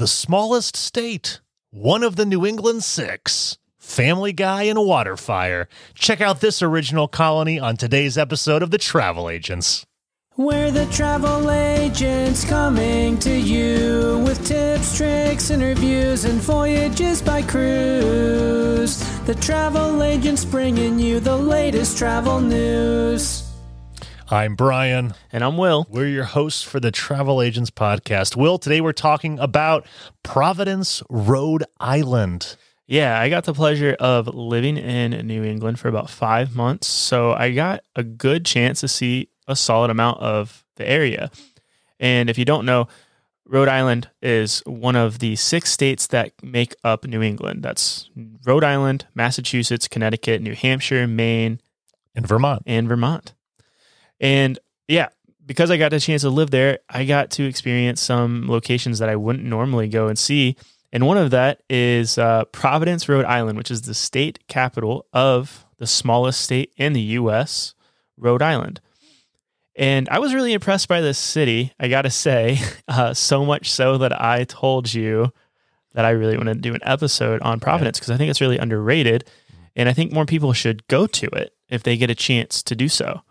the 0.00 0.06
smallest 0.06 0.76
state, 0.76 1.42
one 1.68 2.02
of 2.02 2.16
the 2.16 2.24
New 2.24 2.46
England 2.46 2.82
Six, 2.82 3.58
Family 3.76 4.32
Guy 4.32 4.62
and 4.62 4.78
Waterfire. 4.78 5.66
Check 5.92 6.22
out 6.22 6.40
this 6.40 6.62
original 6.62 7.06
colony 7.06 7.60
on 7.60 7.76
today's 7.76 8.16
episode 8.16 8.62
of 8.62 8.70
The 8.70 8.78
Travel 8.78 9.28
Agents. 9.28 9.84
We're 10.38 10.70
the 10.70 10.86
travel 10.86 11.50
agents 11.50 12.46
coming 12.46 13.18
to 13.18 13.30
you 13.30 14.22
with 14.24 14.42
tips, 14.46 14.96
tricks, 14.96 15.50
interviews, 15.50 16.24
and 16.24 16.40
voyages 16.40 17.20
by 17.20 17.42
cruise. 17.42 19.04
The 19.26 19.34
travel 19.34 20.02
agents 20.02 20.46
bringing 20.46 20.98
you 20.98 21.20
the 21.20 21.36
latest 21.36 21.98
travel 21.98 22.40
news. 22.40 23.49
I'm 24.32 24.54
Brian. 24.54 25.14
And 25.32 25.42
I'm 25.42 25.56
Will. 25.56 25.88
We're 25.90 26.06
your 26.06 26.22
hosts 26.22 26.62
for 26.62 26.78
the 26.78 26.92
Travel 26.92 27.42
Agents 27.42 27.70
Podcast. 27.70 28.36
Will, 28.36 28.58
today 28.58 28.80
we're 28.80 28.92
talking 28.92 29.40
about 29.40 29.84
Providence, 30.22 31.02
Rhode 31.10 31.64
Island. 31.80 32.56
Yeah, 32.86 33.18
I 33.18 33.28
got 33.28 33.42
the 33.42 33.52
pleasure 33.52 33.96
of 33.98 34.28
living 34.28 34.76
in 34.76 35.26
New 35.26 35.42
England 35.42 35.80
for 35.80 35.88
about 35.88 36.08
five 36.08 36.54
months. 36.54 36.86
So 36.86 37.32
I 37.32 37.50
got 37.50 37.82
a 37.96 38.04
good 38.04 38.46
chance 38.46 38.78
to 38.82 38.88
see 38.88 39.30
a 39.48 39.56
solid 39.56 39.90
amount 39.90 40.20
of 40.20 40.64
the 40.76 40.88
area. 40.88 41.32
And 41.98 42.30
if 42.30 42.38
you 42.38 42.44
don't 42.44 42.64
know, 42.64 42.86
Rhode 43.46 43.68
Island 43.68 44.10
is 44.22 44.62
one 44.64 44.94
of 44.94 45.18
the 45.18 45.34
six 45.34 45.72
states 45.72 46.06
that 46.06 46.34
make 46.40 46.76
up 46.84 47.04
New 47.04 47.20
England. 47.20 47.64
That's 47.64 48.08
Rhode 48.46 48.62
Island, 48.62 49.06
Massachusetts, 49.12 49.88
Connecticut, 49.88 50.40
New 50.40 50.54
Hampshire, 50.54 51.08
Maine, 51.08 51.60
and 52.14 52.28
Vermont. 52.28 52.62
And 52.64 52.86
Vermont. 52.86 53.34
And 54.20 54.58
yeah, 54.88 55.08
because 55.46 55.70
I 55.70 55.76
got 55.76 55.92
a 55.92 56.00
chance 56.00 56.22
to 56.22 56.30
live 56.30 56.50
there, 56.50 56.78
I 56.88 57.04
got 57.04 57.30
to 57.32 57.44
experience 57.44 58.00
some 58.00 58.48
locations 58.48 58.98
that 58.98 59.08
I 59.08 59.16
wouldn't 59.16 59.44
normally 59.44 59.88
go 59.88 60.08
and 60.08 60.18
see. 60.18 60.56
And 60.92 61.06
one 61.06 61.18
of 61.18 61.30
that 61.30 61.62
is 61.70 62.18
uh, 62.18 62.44
Providence, 62.46 63.08
Rhode 63.08 63.24
Island, 63.24 63.56
which 63.56 63.70
is 63.70 63.82
the 63.82 63.94
state 63.94 64.46
capital 64.48 65.06
of 65.12 65.64
the 65.78 65.86
smallest 65.86 66.40
state 66.40 66.72
in 66.76 66.92
the 66.92 67.00
U.S., 67.00 67.74
Rhode 68.16 68.42
Island. 68.42 68.80
And 69.76 70.08
I 70.08 70.18
was 70.18 70.34
really 70.34 70.52
impressed 70.52 70.88
by 70.88 71.00
this 71.00 71.18
city, 71.18 71.72
I 71.80 71.88
got 71.88 72.02
to 72.02 72.10
say, 72.10 72.58
uh, 72.88 73.14
so 73.14 73.44
much 73.44 73.70
so 73.70 73.98
that 73.98 74.20
I 74.20 74.44
told 74.44 74.92
you 74.92 75.32
that 75.94 76.04
I 76.04 76.10
really 76.10 76.36
want 76.36 76.48
to 76.48 76.54
do 76.54 76.74
an 76.74 76.80
episode 76.82 77.40
on 77.42 77.60
Providence 77.60 77.98
because 77.98 78.10
yeah. 78.10 78.16
I 78.16 78.18
think 78.18 78.30
it's 78.30 78.40
really 78.40 78.58
underrated. 78.58 79.24
And 79.76 79.88
I 79.88 79.92
think 79.92 80.12
more 80.12 80.26
people 80.26 80.52
should 80.52 80.86
go 80.88 81.06
to 81.06 81.26
it 81.28 81.54
if 81.68 81.82
they 81.82 81.96
get 81.96 82.10
a 82.10 82.14
chance 82.14 82.62
to 82.64 82.76
do 82.76 82.88
so. 82.88 83.22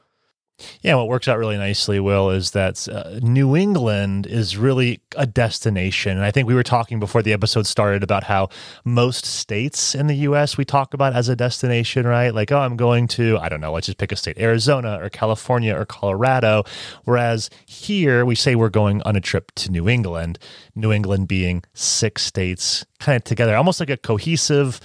Yeah, 0.81 0.95
what 0.95 1.07
works 1.07 1.27
out 1.27 1.37
really 1.37 1.57
nicely, 1.57 1.99
Will, 1.99 2.29
is 2.29 2.51
that 2.51 2.87
uh, 2.87 3.19
New 3.21 3.55
England 3.55 4.27
is 4.27 4.57
really 4.57 5.01
a 5.15 5.25
destination. 5.25 6.17
And 6.17 6.25
I 6.25 6.31
think 6.31 6.47
we 6.47 6.53
were 6.53 6.63
talking 6.63 6.99
before 6.99 7.21
the 7.21 7.33
episode 7.33 7.65
started 7.65 8.03
about 8.03 8.25
how 8.25 8.49
most 8.83 9.25
states 9.25 9.95
in 9.95 10.07
the 10.07 10.15
U.S. 10.15 10.57
we 10.57 10.65
talk 10.65 10.93
about 10.93 11.13
as 11.13 11.29
a 11.29 11.35
destination, 11.35 12.05
right? 12.05 12.33
Like, 12.33 12.51
oh, 12.51 12.59
I'm 12.59 12.77
going 12.77 13.07
to, 13.09 13.37
I 13.39 13.49
don't 13.49 13.61
know, 13.61 13.71
let's 13.71 13.85
just 13.85 13.97
pick 13.97 14.11
a 14.11 14.15
state, 14.15 14.37
Arizona 14.37 14.99
or 15.01 15.09
California 15.09 15.75
or 15.75 15.85
Colorado. 15.85 16.63
Whereas 17.03 17.49
here 17.65 18.25
we 18.25 18.35
say 18.35 18.55
we're 18.55 18.69
going 18.69 19.01
on 19.03 19.15
a 19.15 19.21
trip 19.21 19.51
to 19.55 19.71
New 19.71 19.87
England, 19.87 20.39
New 20.75 20.91
England 20.91 21.27
being 21.27 21.63
six 21.73 22.23
states 22.23 22.85
kind 22.99 23.15
of 23.15 23.23
together, 23.23 23.55
almost 23.55 23.79
like 23.79 23.89
a 23.89 23.97
cohesive 23.97 24.79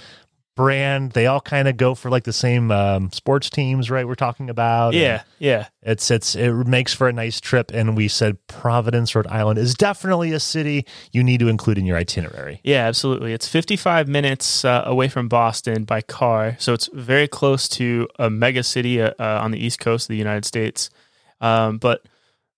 brand. 0.55 1.11
They 1.11 1.27
all 1.27 1.41
kind 1.41 1.67
of 1.67 1.77
go 1.77 1.95
for 1.95 2.09
like 2.09 2.23
the 2.23 2.33
same 2.33 2.71
um, 2.71 3.11
sports 3.11 3.49
teams, 3.49 3.91
right? 3.91 4.07
We're 4.07 4.15
talking 4.15 4.49
about. 4.49 4.93
Yeah, 4.93 5.23
yeah. 5.37 5.67
It's 5.81 6.09
it's 6.09 6.35
it 6.35 6.51
makes 6.51 6.93
for 6.93 7.07
a 7.07 7.13
nice 7.13 7.39
trip, 7.39 7.71
and 7.73 7.95
we 7.95 8.07
said 8.07 8.37
Providence, 8.47 9.13
Rhode 9.13 9.27
Island 9.27 9.59
is 9.59 9.75
definitely 9.75 10.31
a 10.31 10.39
city 10.39 10.85
you 11.11 11.23
need 11.23 11.39
to 11.41 11.47
include 11.47 11.77
in 11.77 11.85
your 11.85 11.97
itinerary. 11.97 12.61
Yeah, 12.63 12.87
absolutely. 12.87 13.33
It's 13.33 13.47
55 13.47 14.07
minutes 14.07 14.65
uh, 14.65 14.83
away 14.85 15.09
from 15.09 15.27
Boston 15.27 15.83
by 15.83 16.01
car, 16.01 16.55
so 16.59 16.73
it's 16.73 16.89
very 16.93 17.27
close 17.27 17.67
to 17.69 18.07
a 18.17 18.29
mega 18.29 18.63
city 18.63 19.01
uh, 19.01 19.11
uh, 19.19 19.39
on 19.41 19.51
the 19.51 19.63
east 19.63 19.79
coast 19.79 20.05
of 20.05 20.13
the 20.13 20.17
United 20.17 20.45
States. 20.45 20.89
Um, 21.41 21.77
but 21.77 22.01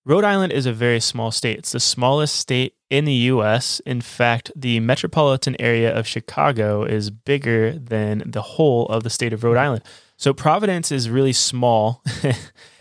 Rhode 0.05 0.23
Island 0.23 0.53
is 0.53 0.65
a 0.65 0.71
very 0.71 1.01
small 1.01 1.31
state. 1.31 1.57
It's 1.57 1.73
the 1.73 1.81
smallest 1.81 2.35
state 2.35 2.76
in 2.89 3.05
the 3.05 3.13
US. 3.13 3.79
In 3.81 4.01
fact, 4.01 4.51
the 4.55 4.79
metropolitan 4.79 5.55
area 5.59 5.95
of 5.95 6.07
Chicago 6.07 6.83
is 6.83 7.09
bigger 7.09 7.73
than 7.73 8.23
the 8.25 8.41
whole 8.41 8.85
of 8.87 9.03
the 9.03 9.09
state 9.09 9.33
of 9.33 9.43
Rhode 9.43 9.57
Island. 9.57 9.83
So 10.17 10.33
Providence 10.33 10.91
is 10.91 11.09
really 11.09 11.33
small, 11.33 12.01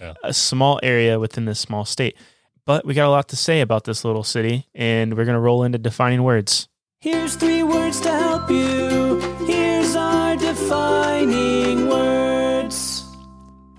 yeah. 0.00 0.15
a 0.25 0.33
small 0.33 0.81
area 0.83 1.21
within 1.21 1.44
this 1.44 1.61
small 1.61 1.84
state. 1.84 2.17
But 2.65 2.84
we 2.84 2.94
got 2.94 3.06
a 3.06 3.11
lot 3.11 3.28
to 3.28 3.37
say 3.37 3.61
about 3.61 3.84
this 3.84 4.05
little 4.05 4.25
city, 4.25 4.67
and 4.75 5.17
we're 5.17 5.25
going 5.25 5.37
to 5.37 5.41
roll 5.41 5.62
into 5.62 5.78
defining 5.78 6.23
words. 6.23 6.69
Here's 6.99 7.37
three 7.37 7.62
words 7.62 8.00
to 8.00 8.11
help 8.11 8.50
you. 8.50 9.21
Here's 9.47 9.94
our 9.94 10.37
defining 10.37 11.88
words. 11.88 13.05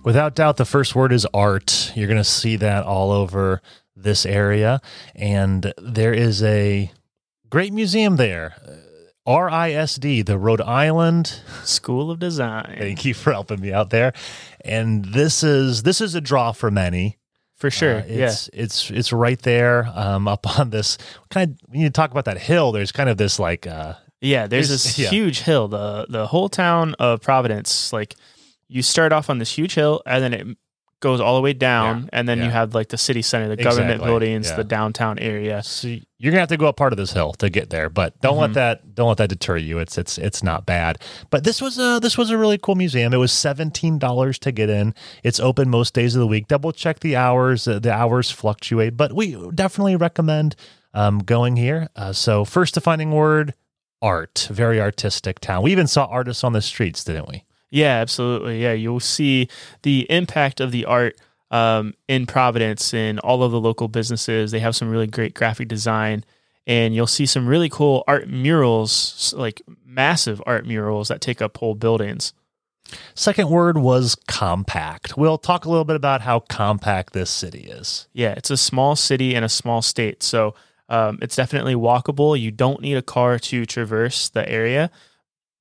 Without 0.03 0.35
doubt, 0.35 0.55
the 0.55 0.63
first 0.63 0.95
word 0.95 1.11
is 1.11 1.27
art. 1.33 1.91
You're 1.95 2.07
going 2.07 2.17
to 2.17 2.23
see 2.23 2.55
that 2.57 2.85
all 2.85 3.11
over 3.11 3.61
this 3.97 4.25
area. 4.25 4.79
And 5.15 5.73
there 5.77 6.13
is 6.13 6.43
a 6.43 6.91
great 7.49 7.73
museum 7.73 8.15
there. 8.15 8.55
RISD, 9.27 10.25
the 10.25 10.37
Rhode 10.37 10.61
Island 10.61 11.41
School 11.63 12.09
of 12.09 12.19
Design. 12.19 12.77
Thank 12.79 13.03
you 13.03 13.13
for 13.13 13.33
helping 13.33 13.59
me 13.59 13.73
out 13.73 13.89
there. 13.89 14.13
And 14.63 15.03
this 15.03 15.43
is 15.43 15.83
this 15.83 15.99
is 15.99 16.15
a 16.15 16.21
draw 16.21 16.53
for 16.53 16.71
many. 16.71 17.17
For 17.57 17.69
sure. 17.69 17.97
Uh, 17.97 18.03
it's 18.07 18.49
yeah. 18.53 18.63
it's 18.63 18.89
it's 18.89 19.11
right 19.11 19.41
there 19.41 19.91
um, 19.93 20.27
up 20.27 20.59
on 20.59 20.69
this 20.69 20.97
kind 21.29 21.51
of 21.51 21.59
when 21.69 21.81
you 21.81 21.89
talk 21.89 22.11
about 22.11 22.25
that 22.25 22.37
hill, 22.37 22.71
there's 22.71 22.93
kind 22.93 23.09
of 23.09 23.17
this 23.17 23.37
like 23.37 23.67
uh, 23.67 23.95
yeah, 24.21 24.47
there's 24.47 24.69
this 24.69 24.97
yeah. 24.97 25.09
huge 25.09 25.41
hill. 25.41 25.67
The 25.67 26.05
the 26.07 26.27
whole 26.27 26.47
town 26.47 26.95
of 26.97 27.21
Providence, 27.21 27.91
like 27.91 28.15
you 28.69 28.81
start 28.81 29.11
off 29.11 29.29
on 29.29 29.39
this 29.39 29.51
huge 29.51 29.75
hill 29.75 30.01
and 30.05 30.23
then 30.23 30.33
it 30.33 30.57
goes 30.99 31.21
all 31.21 31.35
the 31.35 31.41
way 31.41 31.53
down 31.53 32.03
yeah, 32.03 32.09
and 32.13 32.27
then 32.27 32.39
yeah. 32.39 32.45
you 32.45 32.49
have 32.49 32.73
like 32.73 32.89
the 32.89 32.97
city 32.97 33.21
center 33.21 33.47
the 33.47 33.53
exactly. 33.53 33.81
government 33.81 34.03
buildings 34.03 34.49
yeah. 34.49 34.55
the 34.55 34.63
downtown 34.63 35.19
area. 35.19 35.61
So 35.61 35.87
you're 35.87 36.31
gonna 36.31 36.39
have 36.39 36.49
to 36.49 36.57
go 36.57 36.67
up 36.67 36.75
part 36.75 36.91
of 36.91 36.97
this 36.97 37.13
hill 37.13 37.33
to 37.33 37.49
get 37.49 37.69
there 37.69 37.89
but 37.89 38.19
don't 38.21 38.33
mm-hmm. 38.33 38.41
let 38.41 38.53
that 38.53 38.95
don't 38.95 39.09
let 39.09 39.17
that 39.17 39.29
deter 39.29 39.57
you. 39.57 39.77
It's 39.77 39.97
it's 39.97 40.17
it's 40.17 40.41
not 40.41 40.65
bad. 40.65 40.99
But 41.29 41.43
this 41.43 41.61
was 41.61 41.77
a 41.77 41.99
this 42.01 42.17
was 42.17 42.31
a 42.31 42.37
really 42.37 42.57
cool 42.57 42.75
museum. 42.75 43.13
It 43.13 43.17
was 43.17 43.31
$17 43.31 44.39
to 44.39 44.51
get 44.51 44.69
in. 44.69 44.95
It's 45.23 45.39
open 45.39 45.69
most 45.69 45.93
days 45.93 46.15
of 46.15 46.19
the 46.19 46.27
week. 46.27 46.47
Double 46.47 46.71
check 46.71 46.99
the 47.01 47.15
hours 47.15 47.67
uh, 47.67 47.79
the 47.79 47.93
hours 47.93 48.31
fluctuate 48.31 48.97
but 48.97 49.13
we 49.13 49.35
definitely 49.51 49.95
recommend 49.95 50.55
um, 50.93 51.19
going 51.19 51.57
here. 51.57 51.89
Uh, 51.95 52.11
so 52.11 52.43
first 52.43 52.73
defining 52.73 53.11
word 53.11 53.53
art. 54.01 54.47
Very 54.49 54.81
artistic 54.81 55.39
town. 55.39 55.61
We 55.61 55.71
even 55.71 55.87
saw 55.87 56.05
artists 56.05 56.43
on 56.43 56.53
the 56.53 56.61
streets 56.61 57.03
didn't 57.03 57.27
we 57.27 57.43
yeah, 57.69 57.97
absolutely. 57.99 58.61
Yeah, 58.61 58.73
you'll 58.73 58.99
see 58.99 59.49
the 59.83 60.05
impact 60.09 60.59
of 60.59 60.71
the 60.71 60.85
art 60.85 61.19
um, 61.51 61.93
in 62.07 62.25
Providence 62.25 62.93
and 62.93 63.19
all 63.19 63.43
of 63.43 63.51
the 63.51 63.59
local 63.59 63.87
businesses. 63.87 64.51
They 64.51 64.59
have 64.59 64.75
some 64.75 64.89
really 64.89 65.07
great 65.07 65.33
graphic 65.33 65.67
design, 65.67 66.23
and 66.65 66.95
you'll 66.95 67.07
see 67.07 67.25
some 67.25 67.47
really 67.47 67.69
cool 67.69 68.03
art 68.07 68.29
murals, 68.29 69.33
like 69.37 69.61
massive 69.85 70.41
art 70.45 70.65
murals 70.65 71.07
that 71.07 71.21
take 71.21 71.41
up 71.41 71.57
whole 71.57 71.75
buildings. 71.75 72.33
Second 73.15 73.49
word 73.49 73.77
was 73.77 74.15
compact. 74.27 75.17
We'll 75.17 75.37
talk 75.37 75.65
a 75.65 75.69
little 75.69 75.83
bit 75.83 75.97
about 75.97 76.21
how 76.21 76.39
compact 76.39 77.13
this 77.13 77.29
city 77.29 77.63
is. 77.63 78.07
Yeah, 78.13 78.33
it's 78.37 78.49
a 78.49 78.57
small 78.57 78.95
city 78.95 79.35
and 79.35 79.43
a 79.43 79.49
small 79.49 79.81
state. 79.81 80.23
So 80.23 80.55
um, 80.87 81.19
it's 81.21 81.35
definitely 81.35 81.75
walkable. 81.75 82.39
You 82.39 82.51
don't 82.51 82.81
need 82.81 82.95
a 82.95 83.01
car 83.01 83.39
to 83.39 83.65
traverse 83.65 84.29
the 84.29 84.49
area, 84.49 84.89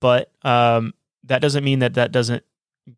but 0.00 0.30
um, 0.42 0.94
that 1.26 1.40
doesn't 1.40 1.64
mean 1.64 1.80
that 1.80 1.94
that 1.94 2.12
doesn't 2.12 2.44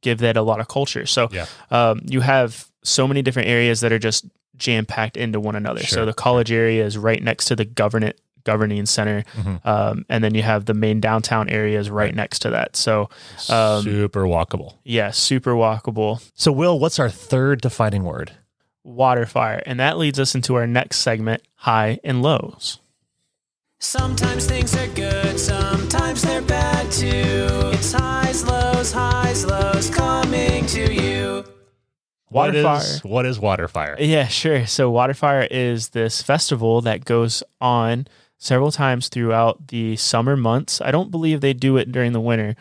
give 0.00 0.19
that 0.19 0.37
a 0.37 0.43
lot 0.43 0.61
of 0.61 0.69
culture. 0.69 1.06
So 1.06 1.28
yeah. 1.33 1.47
um, 1.71 2.03
you 2.05 2.21
have 2.21 2.69
so 2.83 3.09
many 3.09 3.22
different 3.22 3.49
areas 3.49 3.81
that 3.81 3.93
are 3.93 3.99
just 3.99 4.27
jam 4.56 4.87
packed 4.87 5.16
into 5.16 5.41
one 5.41 5.56
another. 5.56 5.81
Sure. 5.81 6.00
So 6.00 6.06
the 6.06 6.12
college 6.12 6.53
area 6.53 6.84
is 6.84 6.99
right 6.99 7.22
next 7.22 7.47
to 7.47 7.56
the 7.56 7.65
government 7.65 8.17
governing 8.44 8.87
center, 8.87 9.25
mm-hmm. 9.37 9.69
um, 9.69 10.06
and 10.08 10.25
then 10.25 10.35
you 10.35 10.43
have 10.43 10.64
the 10.64 10.73
main 10.73 11.00
downtown 11.00 11.50
areas 11.50 11.91
right, 11.91 12.05
right. 12.05 12.14
next 12.14 12.41
to 12.41 12.50
that. 12.50 12.76
So 12.76 13.11
um, 13.50 13.82
super 13.82 14.23
walkable. 14.23 14.75
Yeah, 14.85 15.11
super 15.11 15.53
walkable. 15.53 16.26
So 16.35 16.50
Will, 16.50 16.79
what's 16.79 16.99
our 16.99 17.11
third 17.11 17.61
defining 17.61 18.05
word? 18.05 18.32
Water 18.85 19.26
fire, 19.26 19.62
and 19.67 19.81
that 19.81 19.99
leads 19.99 20.19
us 20.19 20.35
into 20.35 20.55
our 20.55 20.67
next 20.67 20.99
segment: 20.99 21.43
high 21.56 21.99
and 22.03 22.23
lows. 22.23 22.81
Sometimes 23.81 24.47
things 24.47 24.77
are 24.77 24.89
good, 24.89 25.39
sometimes 25.39 26.23
they're 26.23 26.43
bad 26.43 26.91
too. 26.91 27.47
It's 27.73 27.93
highs, 27.93 28.45
lows, 28.45 28.91
highs, 28.93 29.47
lows 29.47 29.89
coming 29.89 30.67
to 30.67 30.93
you. 30.93 31.45
Waterfire. 32.33 33.05
What 33.05 33.25
is 33.25 33.39
Waterfire? 33.39 33.97
Yeah, 34.01 34.27
sure. 34.27 34.67
So 34.67 34.93
Waterfire 34.93 35.47
is 35.51 35.91
this 35.91 36.21
festival 36.23 36.81
that 36.83 37.05
goes 37.05 37.43
on 37.61 38.09
several 38.37 38.73
times 38.73 39.09
throughout 39.09 39.69
the 39.69 39.97
summer 39.97 40.37
months. 40.37 40.81
I 40.81 40.91
don't 40.91 41.11
believe 41.13 41.41
they 41.41 41.55
do 41.55 41.77
it 41.77 41.93
during 41.93 42.13
the 42.13 42.21
winter, 42.21 42.57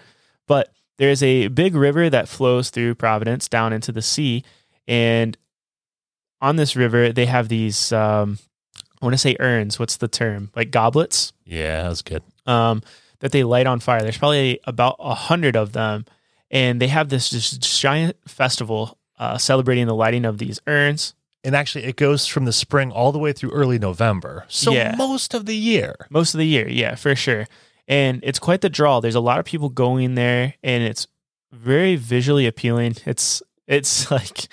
but 0.47 0.71
there's 0.97 1.23
a 1.23 1.47
big 1.47 1.75
river 1.75 2.09
that 2.11 2.29
flows 2.29 2.69
through 2.69 2.95
Providence 2.95 3.47
down 3.47 3.73
into 3.73 3.91
the 3.91 4.01
sea, 4.01 4.43
and 4.87 5.35
on 6.41 6.57
this 6.57 6.75
river 6.75 7.11
they 7.11 7.25
have 7.25 7.49
these 7.49 7.91
um, 7.91 8.37
I 9.01 9.05
want 9.05 9.13
to 9.13 9.17
say 9.17 9.35
urns. 9.39 9.77
What's 9.79 9.97
the 9.97 10.07
term? 10.07 10.51
Like 10.55 10.71
goblets 10.71 11.33
Yeah, 11.45 11.83
that's 11.83 12.01
good. 12.01 12.23
um, 12.45 12.81
that 13.19 13.31
they 13.31 13.43
light 13.43 13.67
on 13.67 13.79
fire. 13.79 14.01
There's 14.01 14.17
probably 14.17 14.59
about 14.65 14.95
a 14.99 15.13
hundred 15.15 15.55
of 15.55 15.73
them, 15.73 16.05
and 16.51 16.79
they 16.81 16.87
have 16.87 17.09
this 17.09 17.29
just 17.29 17.61
giant 17.61 18.15
festival 18.27 18.97
uh, 19.19 19.37
celebrating 19.37 19.87
the 19.87 19.95
lighting 19.95 20.25
of 20.25 20.37
these 20.37 20.59
urns. 20.67 21.13
And 21.43 21.55
actually, 21.55 21.85
it 21.85 21.95
goes 21.95 22.27
from 22.27 22.45
the 22.45 22.51
spring 22.53 22.91
all 22.91 23.11
the 23.11 23.19
way 23.19 23.31
through 23.33 23.51
early 23.51 23.79
November. 23.79 24.45
So 24.49 24.71
Yeah. 24.73 24.95
most 24.97 25.33
of 25.33 25.45
the 25.45 25.55
year. 25.55 25.95
most 26.09 26.33
of 26.33 26.39
the 26.39 26.45
year. 26.47 26.67
Yeah, 26.67 26.95
for 26.95 27.15
sure. 27.15 27.47
And 27.87 28.19
it's 28.23 28.39
quite 28.39 28.61
the 28.61 28.69
draw. 28.69 28.99
There's 28.99 29.15
a 29.15 29.19
lot 29.21 29.39
of 29.39 29.45
people 29.45 29.69
going 29.69 30.15
there, 30.15 30.55
and 30.61 30.83
it's 30.83 31.07
very 31.53 31.95
visually 31.95 32.45
appealing. 32.47 32.97
It's 33.05 33.41
it's 33.67 34.11
like 34.17 34.47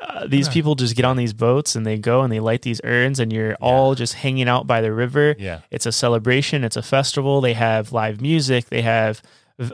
uh, 0.00 0.26
these 0.26 0.46
Yeah. 0.46 0.52
people 0.54 0.74
just 0.74 0.96
get 0.96 1.04
on 1.04 1.16
these 1.16 1.32
boats 1.32 1.76
and 1.76 1.84
they 1.86 1.98
go 1.98 2.22
and 2.22 2.32
they 2.32 2.40
light 2.40 2.62
these 2.62 2.80
urns, 2.84 3.20
and 3.20 3.32
you're 3.32 3.54
all 3.60 3.94
just 3.94 4.14
hanging 4.14 4.48
out 4.48 4.66
by 4.66 4.80
the 4.80 4.92
river. 4.92 5.36
Yeah. 5.38 5.60
It's 5.70 5.86
a 5.86 5.92
celebration. 5.92 6.64
It's 6.64 6.76
a 6.76 6.82
festival. 6.82 7.40
They 7.40 7.52
have 7.54 7.92
live 7.92 8.20
music. 8.20 8.70
They 8.70 8.82
have 8.82 9.22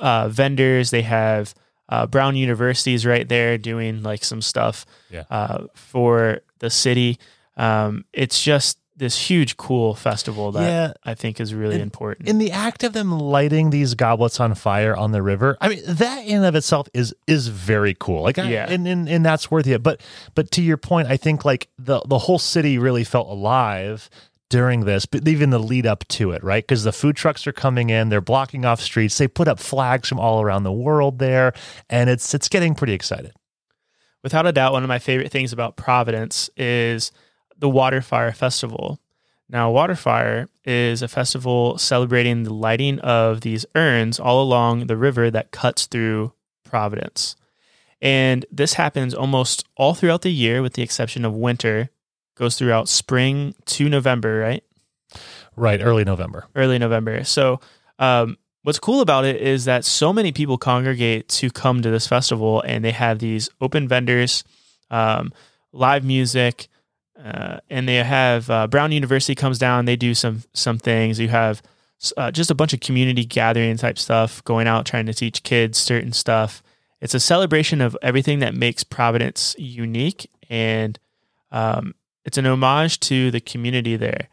uh, 0.01 0.29
vendors. 0.29 0.91
They 0.91 1.03
have 1.03 1.55
uh, 1.89 2.07
Brown 2.07 2.35
University's 2.35 3.07
right 3.07 3.29
there 3.29 3.57
doing 3.59 4.03
like 4.03 4.25
some 4.25 4.43
stuff 4.43 4.85
Yeah. 5.11 5.23
uh, 5.31 5.67
for 5.75 6.41
the 6.59 6.71
city. 6.71 7.19
Um, 7.57 8.05
it's 8.13 8.43
just 8.43 8.79
this 8.97 9.29
huge, 9.31 9.57
cool 9.59 9.95
festival 9.95 10.53
that 10.53 10.63
Yeah. 10.63 10.93
I 11.05 11.15
think 11.15 11.39
is 11.41 11.53
really 11.53 11.81
important. 11.81 12.29
In 12.29 12.39
the 12.39 12.51
act 12.53 12.83
of 12.83 12.93
them 12.95 13.11
lighting 13.11 13.71
these 13.71 13.95
goblets 13.95 14.41
on 14.41 14.55
fire 14.55 14.97
on 14.97 15.13
the 15.13 15.23
river, 15.23 15.59
I 15.61 15.69
mean 15.69 15.83
that 15.87 16.25
in 16.27 16.39
and 16.39 16.47
of 16.47 16.55
itself 16.55 16.89
is 16.95 17.15
is 17.27 17.49
very 17.49 17.95
cool. 17.99 18.23
Like, 18.23 18.39
I- 18.39 18.49
Yeah. 18.51 18.67
and, 18.71 18.87
and 18.89 19.09
and 19.09 19.25
that's 19.25 19.51
worthy. 19.51 19.73
It. 19.73 19.83
But 19.83 20.01
but 20.35 20.51
to 20.53 20.63
your 20.63 20.77
point, 20.79 21.09
I 21.09 21.17
think 21.17 21.45
like 21.45 21.69
the 21.79 22.01
the 22.07 22.19
whole 22.19 22.39
city 22.39 22.79
really 22.79 23.05
felt 23.05 23.29
alive 23.29 24.09
during 24.49 24.85
this, 24.85 25.07
but 25.07 25.27
even 25.27 25.51
the 25.51 25.59
lead 25.59 25.87
up 25.87 26.07
to 26.07 26.31
it, 26.31 26.43
right? 26.45 26.63
Because 26.63 26.85
the 26.85 26.93
food 26.93 27.17
trucks 27.17 27.47
are 27.49 27.53
coming 27.53 27.91
in, 27.91 28.09
they're 28.11 28.21
blocking 28.21 28.65
off 28.65 28.81
streets, 28.81 29.19
they 29.19 29.27
put 29.27 29.49
up 29.49 29.59
flags 29.59 30.09
from 30.09 30.21
all 30.21 30.41
around 30.41 30.63
the 30.63 30.73
world 30.73 31.19
there, 31.19 31.53
and 31.91 32.09
it's 32.09 32.33
it's 32.33 32.49
getting 32.49 32.75
pretty 32.75 32.93
excited. 32.93 33.33
Without 34.23 34.47
a 34.47 34.53
doubt, 34.53 34.73
one 34.73 34.83
of 34.83 34.89
my 34.89 34.99
favorite 34.99 35.31
things 35.31 35.53
about 35.53 35.77
Providence 35.77 36.49
is 36.57 37.13
the 37.59 37.69
Waterfire 37.69 38.35
Festival. 38.35 39.01
Now, 39.49 39.71
Waterfire 39.73 40.49
is 40.65 41.03
a 41.03 41.09
festival 41.09 41.79
celebrating 41.79 42.43
the 42.43 42.53
lighting 42.53 42.99
of 43.01 43.43
these 43.43 43.65
urns 43.75 44.19
all 44.19 44.43
along 44.43 44.87
the 44.87 44.97
river 44.97 45.31
that 45.31 45.53
cuts 45.53 45.87
through 45.87 46.33
Providence. 46.65 47.37
And 48.03 48.45
this 48.51 48.75
happens 48.75 49.15
almost 49.15 49.65
all 49.77 49.95
throughout 49.95 50.23
the 50.23 50.33
year, 50.33 50.63
with 50.63 50.75
the 50.75 50.83
exception 50.83 51.25
of 51.25 51.35
winter. 51.35 51.91
Goes 52.35 52.59
throughout 52.59 52.89
spring 52.89 53.55
to 53.67 53.89
November, 53.89 54.41
right? 54.41 54.65
Right, 55.55 55.81
early 55.81 56.05
November. 56.05 56.47
early 56.55 56.79
November. 56.79 57.25
So, 57.25 57.61
um, 57.99 58.37
what's 58.63 58.79
cool 58.79 59.01
about 59.01 59.25
it 59.25 59.41
is 59.41 59.65
that 59.65 59.85
so 59.85 60.13
many 60.13 60.33
people 60.33 60.59
congregate 60.59 61.29
to 61.29 61.51
come 61.51 61.81
to 61.81 61.91
this 61.91 62.07
festival, 62.07 62.61
and 62.63 62.85
they 62.85 62.91
have 62.91 63.21
these 63.21 63.49
open 63.61 63.89
vendors, 63.89 64.45
um, 64.91 65.33
live 65.73 66.05
music, 66.05 66.69
uh, 67.23 67.59
and 67.71 67.89
they 67.89 67.97
have 67.97 68.51
uh, 68.51 68.67
Brown 68.67 68.93
University 68.93 69.35
comes 69.35 69.59
down. 69.59 69.85
They 69.85 69.97
do 69.97 70.15
some 70.15 70.43
some 70.53 70.79
things. 70.79 71.19
You 71.19 71.29
have 71.29 71.63
uh, 72.17 72.31
just 72.31 72.51
a 72.51 72.55
bunch 72.55 72.73
of 72.73 72.81
community 72.81 73.25
gathering 73.25 73.77
type 73.77 73.99
stuff 73.99 74.45
going 74.45 74.67
out 74.67 74.87
trying 74.87 75.07
to 75.07 75.15
teach 75.15 75.43
kids 75.43 75.79
certain 75.79 76.13
stuff. 76.13 76.63
It's 77.01 77.15
a 77.15 77.21
celebration 77.21 77.81
of 77.81 77.97
everything 78.03 78.39
that 78.41 78.55
makes 78.55 78.85
Providence 78.85 79.55
unique, 79.59 80.31
and 80.49 80.99
um, 81.51 81.95
it's 82.25 82.39
an 82.39 82.47
homage 82.47 83.01
to 83.01 83.31
the 83.31 83.41
community 83.41 83.97
there. 83.97 84.29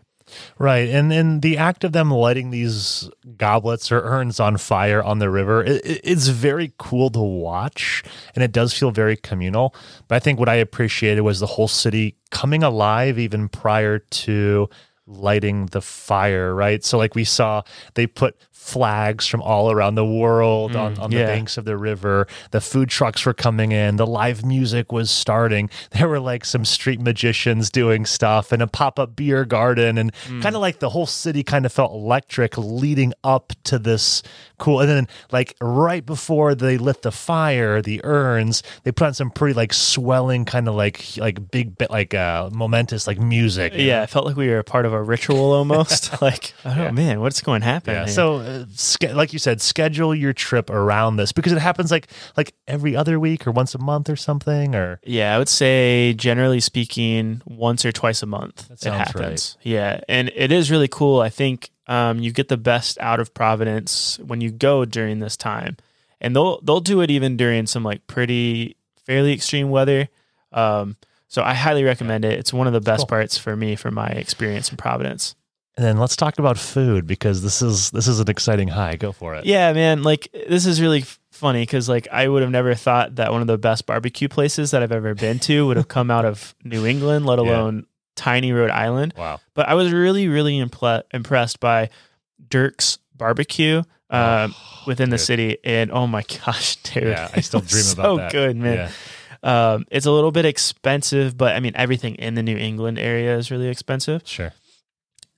Right, 0.57 0.89
and 0.89 1.11
and 1.11 1.41
the 1.41 1.57
act 1.57 1.83
of 1.83 1.91
them 1.91 2.11
lighting 2.11 2.49
these 2.51 3.09
goblets 3.37 3.91
or 3.91 4.01
urns 4.01 4.39
on 4.39 4.57
fire 4.57 5.01
on 5.03 5.19
the 5.19 5.29
river, 5.29 5.63
it, 5.63 5.85
it- 5.85 6.01
it's 6.03 6.27
very 6.27 6.73
cool 6.77 7.09
to 7.11 7.19
watch, 7.19 8.03
and 8.35 8.43
it 8.43 8.51
does 8.51 8.73
feel 8.73 8.91
very 8.91 9.15
communal. 9.17 9.73
But 10.07 10.15
I 10.15 10.19
think 10.19 10.39
what 10.39 10.49
I 10.49 10.55
appreciated 10.55 11.21
was 11.21 11.39
the 11.39 11.47
whole 11.47 11.67
city 11.67 12.15
coming 12.31 12.63
alive 12.63 13.17
even 13.19 13.49
prior 13.49 13.99
to 13.99 14.69
lighting 15.07 15.67
the 15.67 15.81
fire. 15.81 16.53
Right, 16.53 16.83
so 16.83 16.97
like 16.97 17.15
we 17.15 17.23
saw, 17.23 17.63
they 17.95 18.07
put 18.07 18.37
flags 18.63 19.27
from 19.27 19.41
all 19.41 19.69
around 19.69 19.95
the 19.95 20.05
world 20.05 20.73
on, 20.73 20.97
on 20.97 21.09
the 21.09 21.17
yeah. 21.17 21.25
banks 21.25 21.57
of 21.57 21.65
the 21.65 21.75
river. 21.75 22.25
The 22.51 22.61
food 22.61 22.87
trucks 22.87 23.25
were 23.25 23.33
coming 23.33 23.73
in. 23.73 23.97
The 23.97 24.07
live 24.07 24.45
music 24.45 24.91
was 24.91 25.11
starting. 25.11 25.69
There 25.93 26.07
were 26.07 26.19
like 26.19 26.43
some 26.43 26.65
street 26.65 26.99
magicians 26.99 27.69
doing 27.69 28.05
stuff 28.05 28.51
and 28.51 28.61
a 28.61 28.67
pop 28.67 28.99
up 28.99 29.15
beer 29.15 29.45
garden. 29.45 29.97
And 29.97 30.11
kind 30.41 30.55
of 30.55 30.61
like 30.61 30.79
the 30.79 30.89
whole 30.89 31.05
city 31.05 31.43
kind 31.43 31.65
of 31.65 31.71
felt 31.71 31.91
electric 31.91 32.57
leading 32.57 33.13
up 33.23 33.53
to 33.65 33.77
this 33.77 34.23
cool. 34.63 34.79
And 34.79 34.89
then, 34.89 35.07
like, 35.31 35.55
right 35.61 36.05
before 36.05 36.55
they 36.55 36.77
lit 36.77 37.01
the 37.01 37.11
fire, 37.11 37.81
the 37.81 38.01
urns, 38.03 38.63
they 38.83 38.91
put 38.91 39.07
on 39.07 39.13
some 39.13 39.29
pretty 39.29 39.53
like 39.53 39.73
swelling, 39.73 40.45
kind 40.45 40.67
of 40.67 40.75
like, 40.75 41.17
like 41.17 41.51
big, 41.51 41.77
bit 41.77 41.91
like 41.91 42.13
uh, 42.13 42.49
momentous, 42.51 43.05
like 43.05 43.19
music. 43.19 43.73
Yeah, 43.75 43.97
know? 43.97 44.03
I 44.03 44.05
felt 44.05 44.25
like 44.25 44.37
we 44.37 44.47
were 44.47 44.59
a 44.59 44.63
part 44.63 44.85
of 44.85 44.92
a 44.93 45.01
ritual 45.03 45.51
almost. 45.53 46.21
like, 46.21 46.53
oh 46.65 46.75
Yeah. 46.75 46.91
man, 46.91 47.19
what's 47.19 47.41
going 47.41 47.61
to 47.61 47.65
happen? 47.67 47.93
Yeah. 47.93 48.05
here? 48.05 48.13
So, 48.13 48.35
uh, 48.37 48.65
ske- 48.73 49.13
like 49.13 49.33
you 49.33 49.39
said, 49.39 49.61
schedule 49.61 50.13
your 50.15 50.33
trip 50.33 50.69
around 50.69 51.17
this 51.17 51.31
because 51.31 51.51
it 51.51 51.59
happens 51.59 51.91
like 51.91 52.07
like 52.37 52.53
every 52.67 52.95
other 52.95 53.19
week 53.19 53.45
or 53.47 53.51
once 53.51 53.75
a 53.75 53.79
month 53.79 54.09
or 54.09 54.15
something. 54.15 54.75
Or 54.75 54.99
yeah, 55.03 55.35
I 55.35 55.37
would 55.37 55.49
say 55.49 56.13
generally 56.13 56.59
speaking, 56.59 57.41
once 57.45 57.85
or 57.85 57.91
twice 57.91 58.23
a 58.23 58.25
month 58.27 58.69
it 58.71 58.83
happens. 58.91 59.57
Yeah, 59.63 59.99
and 60.07 60.31
it 60.35 60.51
is 60.51 60.69
really 60.71 60.87
cool. 60.87 61.19
I 61.21 61.29
think 61.29 61.69
um, 61.87 62.19
you 62.19 62.31
get 62.31 62.47
the 62.47 62.57
best 62.57 62.97
out 62.99 63.19
of 63.19 63.33
Providence 63.33 64.17
when 64.25 64.39
you 64.41 64.51
go 64.51 64.85
during 64.85 65.19
this 65.19 65.35
time, 65.35 65.77
and 66.21 66.35
they'll 66.35 66.61
they'll 66.61 66.79
do 66.79 67.01
it 67.01 67.11
even 67.11 67.35
during 67.37 67.65
some 67.67 67.83
like 67.83 68.05
pretty 68.07 68.75
fairly 69.05 69.33
extreme 69.33 69.69
weather. 69.69 70.07
Um, 70.53 70.95
so 71.33 71.41
I 71.41 71.55
highly 71.55 71.83
recommend 71.83 72.23
it. 72.25 72.37
It's 72.37 72.53
one 72.53 72.67
of 72.67 72.73
the 72.73 72.79
best 72.81 73.01
Cool. 73.01 73.07
parts 73.07 73.37
for 73.39 73.55
me 73.55 73.75
for 73.75 73.89
my 73.89 74.07
experience 74.07 74.69
in 74.69 74.77
Providence. 74.77 75.33
and 75.75 75.83
then 75.83 75.97
let's 75.97 76.15
talk 76.15 76.37
about 76.37 76.59
food 76.59 77.07
because 77.07 77.41
this 77.41 77.61
is 77.63 77.89
this 77.89 78.07
is 78.07 78.19
an 78.19 78.29
exciting 78.29 78.67
high. 78.67 78.95
Go 78.95 79.11
for 79.11 79.33
it. 79.35 79.45
Yeah, 79.45 79.73
man. 79.73 80.03
Like 80.03 80.27
this 80.47 80.67
is 80.67 80.79
really 80.79 81.03
funny 81.31 81.63
because 81.63 81.89
like 81.89 82.07
I 82.11 82.27
would 82.27 82.43
have 82.43 82.51
never 82.51 82.75
thought 82.75 83.15
that 83.15 83.31
one 83.31 83.41
of 83.41 83.47
the 83.47 83.57
best 83.57 83.87
barbecue 83.87 84.27
places 84.29 84.69
that 84.71 84.83
I've 84.83 84.91
ever 84.91 85.15
been 85.15 85.39
to 85.39 85.65
would 85.65 85.77
have 85.77 85.87
come 85.87 86.11
out 86.11 86.25
of 86.25 86.53
New 86.63 86.85
England, 86.85 87.25
let 87.25 87.39
Yeah. 87.39 87.45
alone 87.45 87.87
tiny 88.15 88.51
Rhode 88.51 88.69
Island. 88.69 89.15
Wow. 89.17 89.39
But 89.55 89.67
I 89.67 89.73
was 89.73 89.91
really, 89.91 90.27
really 90.27 90.59
imple- 90.63 91.01
impressed 91.11 91.59
by 91.59 91.89
Durk's 92.47 92.99
barbecue 93.15 93.81
um, 94.11 94.53
within 94.85 95.09
the 95.09 95.17
city, 95.17 95.57
and 95.63 95.91
oh 95.91 96.05
my 96.05 96.21
gosh, 96.45 96.75
dude! 96.83 97.03
Yeah, 97.05 97.31
I 97.33 97.39
still 97.41 97.61
dream 97.65 97.81
so 97.83 97.93
about 97.99 98.17
that. 98.17 98.31
good, 98.31 98.55
man. 98.57 98.73
Yeah. 98.77 98.91
Um, 99.43 99.85
it's 99.91 100.05
a 100.05 100.11
little 100.11 100.31
bit 100.31 100.45
expensive, 100.45 101.35
but 101.37 101.55
I 101.55 101.59
mean 101.59 101.73
everything 101.75 102.15
in 102.15 102.35
the 102.35 102.43
New 102.43 102.57
England 102.57 102.97
area 102.99 103.37
is 103.37 103.51
really 103.51 103.67
expensive, 103.67 104.21
Sure. 104.25 104.53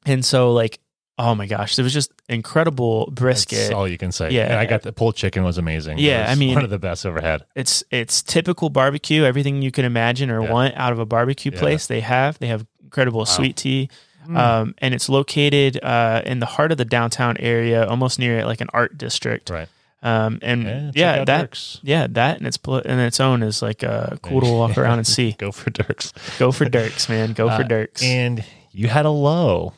and 0.05 0.23
so 0.25 0.51
like. 0.53 0.79
Oh 1.17 1.33
my 1.33 1.47
gosh, 1.47 1.79
it 1.79 1.81
was 1.81 1.93
just 1.93 2.11
incredible 2.27 3.09
brisket. 3.09 3.57
That's 3.57 3.71
all 3.73 3.87
you 3.87 3.97
can 3.97 4.11
say. 4.11 4.31
Yeah. 4.31 4.47
And 4.47 4.55
I 4.55 4.65
got 4.65 4.81
the 4.81 4.91
pulled 4.91 5.15
chicken 5.15 5.45
was 5.45 5.57
amazing. 5.57 5.97
Yeah, 5.97 6.23
was 6.23 6.31
I 6.31 6.35
mean- 6.35 6.55
one 6.55 6.65
of 6.65 6.69
the 6.69 6.77
best 6.77 7.05
I've 7.05 7.15
ever 7.15 7.25
had. 7.25 7.45
it's 7.55 7.85
it's 7.89 8.21
typical 8.21 8.69
barbecue 8.69 9.23
everything 9.23 9.61
you 9.61 9.71
can 9.71 9.85
imagine 9.85 10.29
or 10.29 10.43
Yeah. 10.43 10.51
want 10.51 10.73
out 10.75 10.91
of 10.91 10.99
a 10.99 11.05
barbecue 11.05 11.51
Yeah. 11.53 11.59
place 11.61 11.87
they 11.87 12.01
have 12.01 12.37
they 12.39 12.47
have 12.47 12.65
incredible 12.83 13.25
sweet 13.25 13.55
tea 13.55 13.87
Mm. 14.27 14.37
um, 14.37 14.75
and 14.79 14.93
it's 14.93 15.07
located 15.07 15.79
uh, 15.81 16.21
in 16.25 16.39
the 16.41 16.47
heart 16.47 16.73
of 16.73 16.77
the 16.77 16.83
downtown 16.83 17.37
area 17.39 17.87
almost 17.87 18.19
near 18.19 18.43
like 18.45 18.59
an 18.59 18.67
art 18.73 18.97
district 18.97 19.49
Right. 19.49 19.69
Um, 20.05 20.37
and 20.43 20.63
Yeah. 20.63 20.91
yeah, 20.93 21.25
that 21.25 21.41
Durk's. 21.41 21.79
yeah 21.81 22.05
that 22.11 22.37
and 22.37 22.45
its 22.45 22.59
in 22.85 22.99
its 22.99 23.19
own 23.19 23.41
is 23.41 23.61
like 23.63 23.83
uh, 23.83 24.17
cool 24.21 24.39
to 24.41 24.51
walk 24.51 24.77
around 24.77 24.99
and 24.99 25.07
see 25.07 25.31
Go 25.39 25.51
for 25.51 25.71
Durks. 25.71 26.13
go 26.37 26.51
for 26.51 26.65
Durks 26.65 27.09
man 27.09 27.33
go 27.33 27.47
for 27.49 27.63
Uh, 27.63 27.67
Durks 27.67 28.03
And 28.03 28.43
you 28.71 28.87
had 28.87 29.05
a 29.05 29.09
low. 29.09 29.73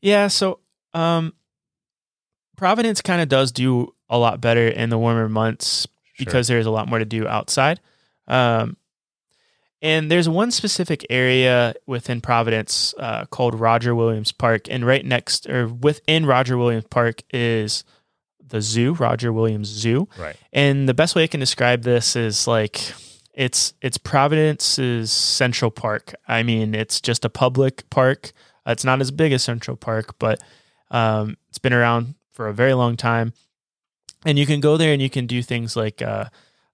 Yeah, 0.00 0.26
so 0.28 0.58
um 0.94 1.32
Providence 2.56 3.00
kind 3.00 3.22
of 3.22 3.28
does 3.28 3.52
do 3.52 3.94
a 4.10 4.18
lot 4.18 4.40
better 4.40 4.66
in 4.66 4.90
the 4.90 4.98
warmer 4.98 5.28
months 5.28 5.86
Sure. 6.14 6.24
because 6.24 6.48
there's 6.48 6.66
a 6.66 6.70
lot 6.72 6.88
more 6.88 6.98
to 6.98 7.04
do 7.04 7.26
outside. 7.28 7.78
Um 8.26 8.76
and 9.80 10.10
there's 10.10 10.28
one 10.28 10.50
specific 10.50 11.06
area 11.08 11.72
within 11.86 12.20
Providence 12.20 12.94
uh, 12.98 13.26
called 13.26 13.54
Roger 13.54 13.94
Williams 13.94 14.32
Park, 14.32 14.66
and 14.68 14.84
right 14.84 15.06
next 15.06 15.48
or 15.48 15.68
within 15.68 16.26
Roger 16.26 16.58
Williams 16.58 16.86
Park 16.90 17.22
is 17.32 17.84
the 18.48 18.60
zoo, 18.60 18.94
Roger 18.94 19.32
Williams 19.32 19.68
Zoo. 19.68 20.08
Right. 20.18 20.36
And 20.52 20.88
the 20.88 20.94
best 20.94 21.14
way 21.14 21.24
I 21.24 21.26
can 21.26 21.40
describe 21.40 21.82
this 21.82 22.16
is 22.16 22.46
like 22.46 22.92
it's 23.34 23.72
it's 23.80 23.98
Providence's 23.98 25.10
Central 25.12 25.70
Park. 25.70 26.14
I 26.26 26.42
mean, 26.42 26.74
it's 26.74 27.00
just 27.00 27.24
a 27.24 27.28
public 27.30 27.88
park. 27.90 28.32
Uh, 28.66 28.72
It's 28.72 28.84
not 28.84 29.00
as 29.00 29.10
big 29.10 29.32
as 29.32 29.42
Central 29.42 29.76
Park, 29.76 30.18
but 30.18 30.40
um, 30.90 31.36
it's 31.48 31.58
been 31.58 31.72
around 31.72 32.14
for 32.32 32.48
a 32.48 32.54
very 32.54 32.74
long 32.74 32.96
time. 32.96 33.32
And 34.24 34.38
you 34.38 34.46
can 34.46 34.60
go 34.60 34.76
there 34.76 34.92
and 34.92 35.00
you 35.02 35.10
can 35.10 35.26
do 35.26 35.42
things 35.42 35.76
like 35.76 36.02
uh, 36.02 36.24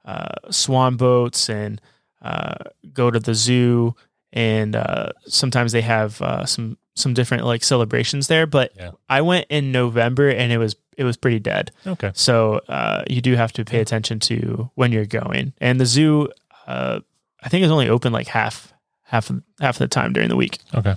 uh, 0.04 0.34
swan 0.50 0.96
boats 0.96 1.48
and 1.50 1.80
uh, 2.22 2.54
go 2.92 3.10
to 3.10 3.20
the 3.20 3.34
zoo 3.34 3.94
and 4.32 4.74
uh, 4.74 5.10
sometimes 5.26 5.72
they 5.72 5.82
have 5.82 6.20
uh, 6.22 6.44
some 6.46 6.76
some 6.96 7.12
different 7.14 7.44
like 7.44 7.62
celebrations 7.64 8.26
there. 8.28 8.46
But 8.46 8.72
Yeah. 8.76 8.92
I 9.08 9.20
went 9.20 9.46
in 9.50 9.72
November 9.72 10.28
and 10.30 10.50
it 10.52 10.58
was 10.58 10.74
it 10.98 11.04
was 11.04 11.16
pretty 11.16 11.38
dead. 11.38 11.70
Okay. 11.86 12.10
So 12.14 12.60
uh, 12.68 13.04
you 13.08 13.20
do 13.20 13.34
have 13.34 13.52
to 13.54 13.64
pay 13.64 13.80
attention 13.80 14.20
to 14.20 14.70
when 14.74 14.92
you're 14.92 15.06
going. 15.06 15.52
And 15.60 15.80
the 15.80 15.86
zoo, 15.86 16.28
uh, 16.66 17.00
I 17.42 17.48
think, 17.48 17.64
is 17.64 17.70
only 17.70 17.88
open 17.88 18.12
like 18.12 18.26
half 18.28 18.72
half 19.02 19.30
half 19.60 19.76
of 19.76 19.78
the 19.78 19.88
time 19.88 20.12
during 20.12 20.28
the 20.28 20.36
week. 20.36 20.58
Okay. 20.74 20.94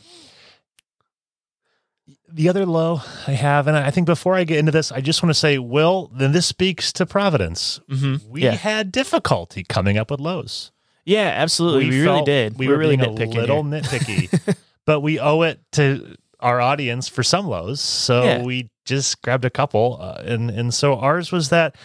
The 2.29 2.49
other 2.49 2.65
low 2.65 3.01
I 3.25 3.31
have, 3.31 3.67
and 3.67 3.77
I 3.77 3.89
think 3.89 4.05
before 4.05 4.35
I 4.35 4.43
get 4.43 4.59
into 4.59 4.71
this, 4.71 4.91
I 4.91 4.99
just 4.99 5.23
want 5.23 5.29
to 5.29 5.39
say, 5.39 5.57
Will, 5.59 6.11
then 6.13 6.33
this 6.33 6.45
speaks 6.45 6.91
to 6.93 7.05
Providence. 7.05 7.79
Mm-hmm. 7.89 8.29
We 8.29 8.43
yeah, 8.43 8.51
had 8.51 8.91
difficulty 8.91 9.63
coming 9.63 9.97
up 9.97 10.11
with 10.11 10.19
lows. 10.19 10.71
yeah, 11.05 11.31
absolutely. 11.35 11.89
We, 11.89 12.01
really 12.01 12.23
did. 12.25 12.57
We 12.59 12.67
We're 12.67 12.73
were 12.73 12.79
really 12.79 12.97
being 12.97 13.15
nitpicking 13.15 13.37
a 13.37 13.39
little 13.39 13.63
here. 13.63 13.81
nitpicky, 13.81 14.57
but 14.85 14.99
we 14.99 15.19
owe 15.19 15.43
it 15.43 15.61
to 15.73 16.15
our 16.39 16.61
audience 16.61 17.07
for 17.07 17.23
some 17.23 17.47
lows. 17.47 17.81
So 17.81 18.23
Yeah. 18.23 18.43
we 18.43 18.69
just 18.85 19.21
grabbed 19.21 19.45
a 19.45 19.49
couple, 19.49 19.97
uh, 20.01 20.21
and 20.25 20.49
and 20.49 20.73
so 20.73 20.95
ours 20.97 21.31
was 21.31 21.49
that 21.49 21.75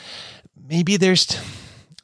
maybe 0.68 0.97
there's 0.97 1.26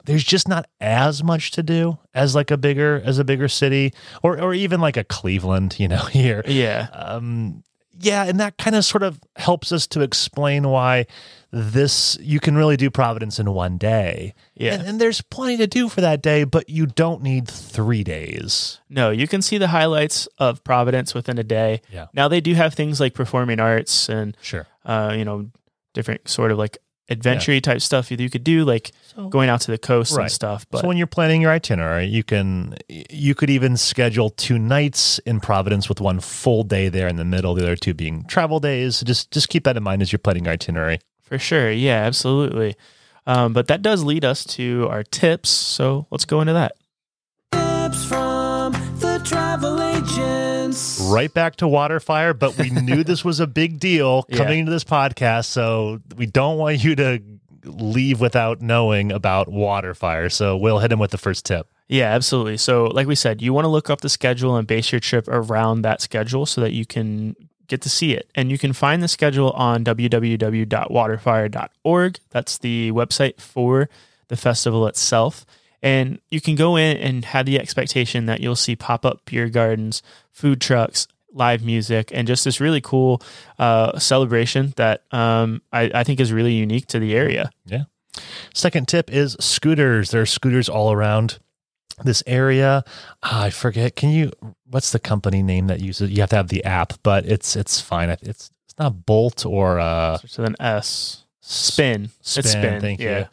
there's 0.05 0.23
just 0.23 0.47
not 0.47 0.65
as 0.81 1.23
much 1.23 1.51
to 1.51 1.61
do 1.63 1.97
as 2.13 2.33
like 2.35 2.49
a 2.51 2.57
bigger 2.57 3.01
as 3.05 3.19
a 3.19 3.23
bigger 3.23 3.47
city 3.47 3.93
or 4.23 4.39
or 4.41 4.53
even 4.53 4.81
like 4.81 4.97
a 4.97 5.03
Cleveland, 5.03 5.75
you 5.79 5.87
know, 5.87 6.03
here. 6.11 6.41
Yeah, 6.47 6.87
Um, 6.93 7.63
yeah, 7.99 8.23
and 8.25 8.39
that 8.39 8.57
kind 8.57 8.75
of 8.75 8.85
sort 8.85 9.03
of 9.03 9.19
helps 9.35 9.71
us 9.71 9.85
to 9.87 10.01
explain 10.01 10.67
why 10.69 11.05
this 11.51 12.17
you 12.21 12.39
can 12.39 12.55
really 12.55 12.77
do 12.77 12.89
Providence 12.91 13.39
in 13.39 13.51
one 13.53 13.77
day. 13.77 14.33
yeah. 14.55 14.73
And, 14.75 14.83
and 14.87 15.01
there's 15.01 15.21
plenty 15.21 15.57
to 15.57 15.67
do 15.67 15.89
for 15.89 16.01
that 16.01 16.21
day, 16.21 16.43
but 16.43 16.69
you 16.69 16.85
don't 16.85 17.23
need 17.23 17.47
three 17.47 18.03
days. 18.03 18.79
No, 18.89 19.09
you 19.09 19.27
can 19.27 19.41
see 19.41 19.57
the 19.57 19.67
highlights 19.69 20.27
of 20.37 20.63
Providence 20.63 21.13
within 21.15 21.37
a 21.39 21.43
day. 21.43 21.81
Yeah. 21.91 22.07
Now 22.13 22.27
they 22.27 22.39
do 22.41 22.53
have 22.53 22.73
things 22.75 22.99
like 22.99 23.13
performing 23.15 23.59
arts 23.59 24.09
and 24.09 24.37
Sure. 24.41 24.67
uh, 24.85 25.13
you 25.17 25.25
know 25.25 25.49
different 25.93 26.27
sort 26.27 26.51
of 26.51 26.57
like 26.59 26.77
adventure 27.09 27.59
type 27.59 27.81
stuff 27.81 28.09
that 28.09 28.19
you 28.19 28.29
could 28.29 28.43
do, 28.43 28.63
like 28.63 28.91
So, 29.15 29.29
going 29.29 29.49
out 29.49 29.61
to 29.61 29.71
the 29.71 29.77
coast 29.77 30.15
Right. 30.15 30.23
and 30.23 30.31
stuff. 30.31 30.65
But 30.71 30.81
so 30.81 30.87
when 30.87 30.97
you're 30.97 31.07
planning 31.07 31.41
your 31.41 31.51
itinerary, 31.51 32.05
you 32.05 32.23
can 32.23 32.75
you 32.87 33.35
could 33.35 33.49
even 33.49 33.77
schedule 33.77 34.29
two 34.29 34.57
nights 34.59 35.19
in 35.19 35.39
Providence 35.39 35.89
with 35.89 35.99
one 36.01 36.19
full 36.19 36.63
day 36.63 36.89
there 36.89 37.07
in 37.07 37.15
the 37.15 37.25
middle, 37.25 37.53
the 37.55 37.63
other 37.63 37.75
two 37.75 37.93
being 37.93 38.23
travel 38.25 38.59
days. 38.59 39.01
Just 39.01 39.31
just 39.31 39.49
keep 39.49 39.63
that 39.63 39.75
in 39.77 39.83
mind 39.83 40.01
as 40.01 40.11
you're 40.11 40.19
planning 40.19 40.45
your 40.45 40.53
itinerary. 40.53 40.99
For 41.21 41.37
sure. 41.39 41.71
Yeah, 41.71 42.01
absolutely. 42.05 42.75
Um, 43.27 43.53
but 43.53 43.67
that 43.67 43.81
does 43.83 44.03
lead 44.03 44.25
us 44.25 44.43
to 44.45 44.87
our 44.89 45.03
tips. 45.03 45.49
So 45.49 46.07
let's 46.09 46.25
go 46.25 46.41
into 46.41 46.53
that. 46.53 46.73
Tips 49.19 49.29
from 49.31 49.59
the 49.61 49.63
travel 49.69 49.81
agents. 49.81 50.99
Right 51.11 51.33
back 51.33 51.55
to 51.57 51.65
Waterfire, 51.65 52.37
but 52.37 52.57
we 52.57 52.69
knew 52.69 53.03
this 53.03 53.23
was 53.25 53.39
a 53.39 53.47
big 53.47 53.79
deal 53.79 54.25
Yeah. 54.29 54.37
coming 54.37 54.59
into 54.59 54.71
this 54.71 54.83
podcast, 54.83 55.45
so 55.45 55.99
we 56.15 56.25
don't 56.25 56.57
want 56.57 56.83
you 56.83 56.95
to 56.95 57.21
leave 57.65 58.19
without 58.21 58.61
knowing 58.61 59.11
about 59.11 59.47
Waterfire. 59.49 60.31
So 60.31 60.55
we'll 60.57 60.79
hit 60.79 60.91
him 60.91 60.99
with 60.99 61.11
the 61.11 61.17
first 61.17 61.45
tip. 61.45 61.67
Yeah, 61.87 62.13
absolutely. 62.13 62.57
So, 62.57 62.85
like 62.85 63.07
we 63.07 63.15
said, 63.15 63.41
you 63.41 63.51
want 63.51 63.65
to 63.65 63.69
look 63.69 63.89
up 63.89 64.01
the 64.01 64.09
schedule 64.09 64.55
and 64.57 64.67
base 64.67 64.91
your 64.91 64.99
trip 64.99 65.27
around 65.27 65.81
that 65.81 66.01
schedule 66.01 66.45
so 66.45 66.61
that 66.61 66.71
you 66.71 66.85
can 66.85 67.35
get 67.67 67.81
to 67.81 67.89
see 67.89 68.13
it. 68.13 68.29
And 68.35 68.51
you 68.51 68.59
can 68.59 68.73
find 68.73 69.01
the 69.01 69.07
schedule 69.07 69.49
on 69.51 69.83
www.waterfire.org. 69.83 72.19
That's 72.29 72.57
the 72.59 72.91
website 72.91 73.41
for 73.41 73.89
the 74.27 74.37
festival 74.37 74.85
itself. 74.87 75.45
And 75.81 76.19
you 76.29 76.41
can 76.41 76.55
go 76.55 76.75
in 76.75 76.97
and 76.97 77.25
have 77.25 77.45
the 77.45 77.59
expectation 77.59 78.25
that 78.25 78.41
you'll 78.41 78.55
see 78.55 78.75
pop 78.75 79.05
up 79.05 79.23
beer 79.25 79.49
gardens, 79.49 80.03
food 80.31 80.59
trucks, 80.59 81.07
live 81.33 81.63
music, 81.63 82.11
and 82.13 82.27
just 82.27 82.43
this 82.43 82.59
really 82.59 82.81
cool 82.81 83.21
uh, 83.57 83.97
celebration 83.99 84.73
that 84.75 85.03
um, 85.11 85.61
I, 85.71 85.91
I 85.93 86.03
think 86.03 86.19
is 86.19 86.33
really 86.33 86.53
unique 86.53 86.87
to 86.87 86.99
the 86.99 87.15
area. 87.15 87.51
Yeah. 87.65 87.83
Second 88.53 88.87
tip 88.87 89.11
is 89.11 89.37
scooters. 89.39 90.11
There 90.11 90.21
are 90.21 90.25
scooters 90.25 90.67
all 90.67 90.91
around 90.91 91.39
this 92.03 92.23
area. 92.25 92.83
Ah, 93.23 93.43
I 93.43 93.49
forget. 93.49 93.95
Can 93.95 94.09
you? 94.09 94.31
What's 94.69 94.91
the 94.91 94.99
company 94.99 95.43
name 95.43 95.67
that 95.67 95.79
uses? 95.79 96.11
You 96.11 96.21
have 96.21 96.29
to 96.31 96.35
have 96.35 96.49
the 96.49 96.63
app, 96.63 96.93
but 97.03 97.25
it's 97.25 97.55
it's 97.55 97.79
fine. 97.79 98.09
It's 98.09 98.23
it's 98.23 98.51
not 98.77 99.05
Bolt 99.05 99.45
or 99.45 99.79
uh, 99.79 100.17
So 100.25 100.41
then 100.41 100.55
S 100.59 101.25
spin. 101.41 102.09
Spin. 102.21 102.39
It's 102.39 102.51
spin. 102.51 102.81
Thank 102.81 102.99
yeah. 102.99 103.19
you. 103.19 103.25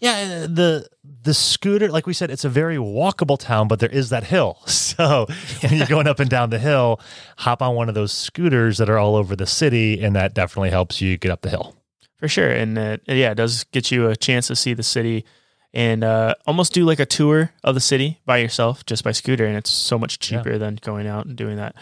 Yeah, 0.00 0.46
the 0.46 0.88
the 1.22 1.34
scooter, 1.34 1.88
like 1.88 2.06
we 2.06 2.12
said, 2.12 2.30
it's 2.30 2.44
a 2.44 2.48
very 2.48 2.76
walkable 2.76 3.38
town, 3.38 3.66
but 3.68 3.80
there 3.80 3.88
is 3.90 4.10
that 4.10 4.24
hill. 4.24 4.58
So 4.66 5.26
when 5.62 5.74
you're 5.74 5.86
going 5.86 6.08
up 6.08 6.18
and 6.18 6.28
down 6.28 6.50
the 6.50 6.58
hill, 6.58 7.00
hop 7.36 7.62
on 7.62 7.74
one 7.76 7.88
of 7.88 7.94
those 7.94 8.12
scooters 8.12 8.78
that 8.78 8.88
are 8.90 8.98
all 8.98 9.14
over 9.16 9.36
the 9.36 9.46
city, 9.46 10.02
and 10.02 10.14
that 10.16 10.34
definitely 10.34 10.70
helps 10.70 11.00
you 11.00 11.16
get 11.16 11.30
up 11.30 11.42
the 11.42 11.50
hill. 11.50 11.76
For 12.16 12.26
sure. 12.26 12.50
And 12.50 12.76
uh, 12.76 12.96
yeah, 13.06 13.30
it 13.30 13.36
does 13.36 13.62
get 13.64 13.92
you 13.92 14.08
a 14.08 14.16
chance 14.16 14.48
to 14.48 14.56
see 14.56 14.74
the 14.74 14.82
city 14.82 15.24
and 15.72 16.02
uh, 16.02 16.34
almost 16.48 16.72
do 16.72 16.84
like 16.84 16.98
a 16.98 17.06
tour 17.06 17.52
of 17.62 17.74
the 17.76 17.80
city 17.80 18.18
by 18.26 18.38
yourself 18.38 18.84
just 18.86 19.04
by 19.04 19.12
scooter. 19.12 19.46
And 19.46 19.56
it's 19.56 19.70
so 19.70 19.98
much 20.00 20.18
Yeah. 20.30 20.38
cheaper 20.38 20.58
than 20.58 20.78
going 20.82 21.06
out 21.06 21.26
and 21.26 21.36
doing 21.36 21.56
that. 21.58 21.76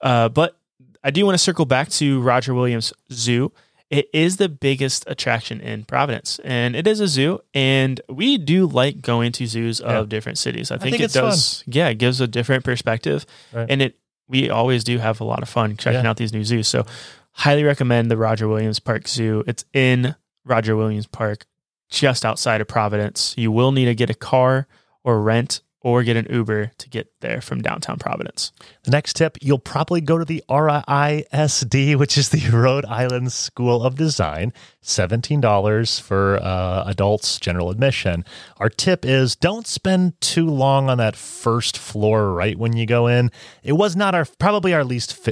Uh, 0.00 0.28
but 0.28 0.56
I 1.02 1.10
do 1.10 1.24
want 1.26 1.34
to 1.34 1.42
circle 1.42 1.64
back 1.64 1.88
to 1.88 2.20
Roger 2.20 2.54
Williams 2.54 2.92
Zoo. 3.10 3.50
It 3.90 4.08
is 4.12 4.36
the 4.36 4.48
biggest 4.48 5.04
attraction 5.08 5.60
in 5.60 5.84
Providence, 5.84 6.38
and 6.44 6.76
it 6.76 6.86
is 6.86 7.00
a 7.00 7.08
zoo. 7.08 7.40
And 7.52 8.00
we 8.08 8.38
do 8.38 8.66
like 8.66 9.02
going 9.02 9.32
to 9.32 9.46
zoos 9.46 9.80
Yeah. 9.80 9.98
of 9.98 10.08
different 10.08 10.38
cities. 10.38 10.70
I 10.70 10.78
think, 10.78 10.96
think 10.96 11.10
it 11.10 11.12
does. 11.12 11.64
Yeah, 11.66 11.88
it 11.88 11.96
gives 11.98 12.20
a 12.20 12.28
different 12.28 12.64
perspective, 12.64 13.26
Right. 13.52 13.66
and 13.68 13.82
it 13.82 13.96
we 14.28 14.48
always 14.48 14.84
do 14.84 14.98
have 14.98 15.20
a 15.20 15.24
lot 15.24 15.42
of 15.42 15.48
fun 15.48 15.76
checking 15.76 16.04
Yeah. 16.04 16.10
out 16.10 16.16
these 16.16 16.32
new 16.32 16.44
zoos. 16.44 16.68
So, 16.68 16.86
highly 17.32 17.64
recommend 17.64 18.12
the 18.12 18.16
Roger 18.16 18.46
Williams 18.46 18.78
Park 18.78 19.08
Zoo. 19.08 19.42
It's 19.48 19.64
in 19.72 20.14
Roger 20.44 20.76
Williams 20.76 21.08
Park, 21.08 21.46
just 21.90 22.24
outside 22.24 22.60
of 22.60 22.68
Providence. 22.68 23.34
You 23.36 23.50
will 23.50 23.72
need 23.72 23.86
to 23.86 23.94
get 23.96 24.08
a 24.08 24.14
car 24.14 24.68
or 25.02 25.20
rent 25.20 25.62
or 25.82 26.02
get 26.02 26.16
an 26.16 26.26
Uber 26.28 26.72
to 26.76 26.88
get 26.90 27.08
there 27.20 27.40
from 27.40 27.62
downtown 27.62 27.98
Providence. 27.98 28.52
The 28.82 28.90
next 28.90 29.16
tip, 29.16 29.38
you'll 29.40 29.58
probably 29.58 30.00
go 30.00 30.18
to 30.18 30.24
the 30.24 30.42
RISD, 30.48 31.96
which 31.96 32.18
is 32.18 32.28
the 32.28 32.50
Rhode 32.50 32.84
Island 32.84 33.32
School 33.32 33.82
of 33.82 33.96
Design, 33.96 34.52
$17 34.82 36.00
for 36.00 36.38
uh, 36.42 36.84
adults, 36.86 37.38
general 37.38 37.70
admission. 37.70 38.24
Our 38.58 38.68
tip 38.68 39.06
is 39.06 39.36
don't 39.36 39.66
spend 39.66 40.20
too 40.20 40.48
long 40.48 40.90
on 40.90 40.98
that 40.98 41.16
first 41.16 41.78
floor 41.78 42.32
right 42.32 42.58
when 42.58 42.76
you 42.76 42.84
go 42.86 43.06
in. 43.06 43.30
It 43.62 43.72
was 43.72 43.96
not 43.96 44.14
our, 44.14 44.26
probably 44.38 44.74
our 44.74 44.84
least, 44.84 45.28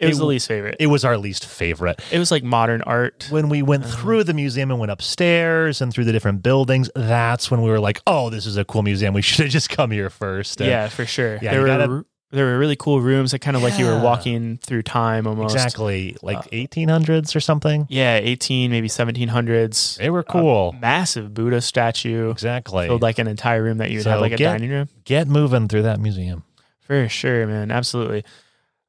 It 0.00 0.06
was 0.06 0.16
It- 0.16 0.20
the 0.20 0.26
least 0.26 0.48
favorite. 0.48 0.76
it 0.78 0.86
was 0.86 1.04
our 1.04 1.18
least 1.18 1.44
favorite. 1.46 2.00
It 2.12 2.18
was 2.18 2.30
like 2.30 2.44
modern 2.44 2.82
art. 2.82 3.26
When 3.30 3.48
we 3.48 3.62
went 3.62 3.84
Uh-huh. 3.84 3.96
through 3.96 4.24
the 4.24 4.34
museum 4.34 4.70
and 4.70 4.78
went 4.78 4.92
upstairs 4.92 5.80
and 5.80 5.92
through 5.92 6.04
the 6.04 6.12
different 6.12 6.42
buildings, 6.42 6.90
that's 6.94 7.50
when 7.50 7.62
we 7.62 7.70
were 7.70 7.80
like, 7.80 8.00
oh, 8.06 8.30
this 8.30 8.46
is 8.46 8.56
a 8.56 8.64
cool 8.64 8.82
museum. 8.82 9.12
We 9.14 9.22
should 9.28 9.44
have 9.46 9.52
just 9.52 9.70
come 9.70 9.90
here 9.90 10.10
first. 10.10 10.60
And- 10.60 10.70
Yeah, 10.70 10.88
for 10.88 11.04
sure. 11.04 11.38
Yeah, 11.42 11.50
there 11.52 11.60
were 11.62 11.66
gotta- 11.66 12.04
there 12.30 12.44
were 12.44 12.58
really 12.58 12.76
cool 12.76 13.00
rooms 13.00 13.30
that 13.30 13.38
kind 13.38 13.56
of 13.56 13.62
like 13.62 13.78
you 13.78 13.86
were 13.86 13.92
Yeah. 13.92 14.02
walking 14.02 14.58
through 14.62 14.82
time 14.82 15.26
almost. 15.26 15.54
Exactly. 15.54 16.14
Like 16.22 16.36
Uh, 16.36 16.42
1800s 16.52 17.34
or 17.34 17.40
something. 17.40 17.86
Yeah, 17.88 18.16
18 18.22 18.70
maybe 18.70 18.86
1700s. 18.88 19.96
They 19.96 20.10
were 20.10 20.22
cool. 20.22 20.74
Massive 20.78 21.32
Buddha 21.32 21.62
statue 21.62 22.28
exactly. 22.30 22.86
filled 22.86 23.00
like 23.00 23.18
an 23.18 23.28
entire 23.28 23.62
room 23.62 23.78
that 23.78 23.90
you 23.90 23.98
would 24.00 24.06
have 24.06 24.18
So 24.18 24.20
like 24.20 24.32
a 24.32 24.36
get- 24.36 24.52
dining 24.52 24.68
room. 24.70 24.88
Get 25.04 25.26
moving 25.26 25.68
through 25.68 25.82
that 25.82 26.00
museum. 26.00 26.42
For 26.82 27.08
sure, 27.08 27.46
man. 27.46 27.70
Absolutely. 27.70 28.24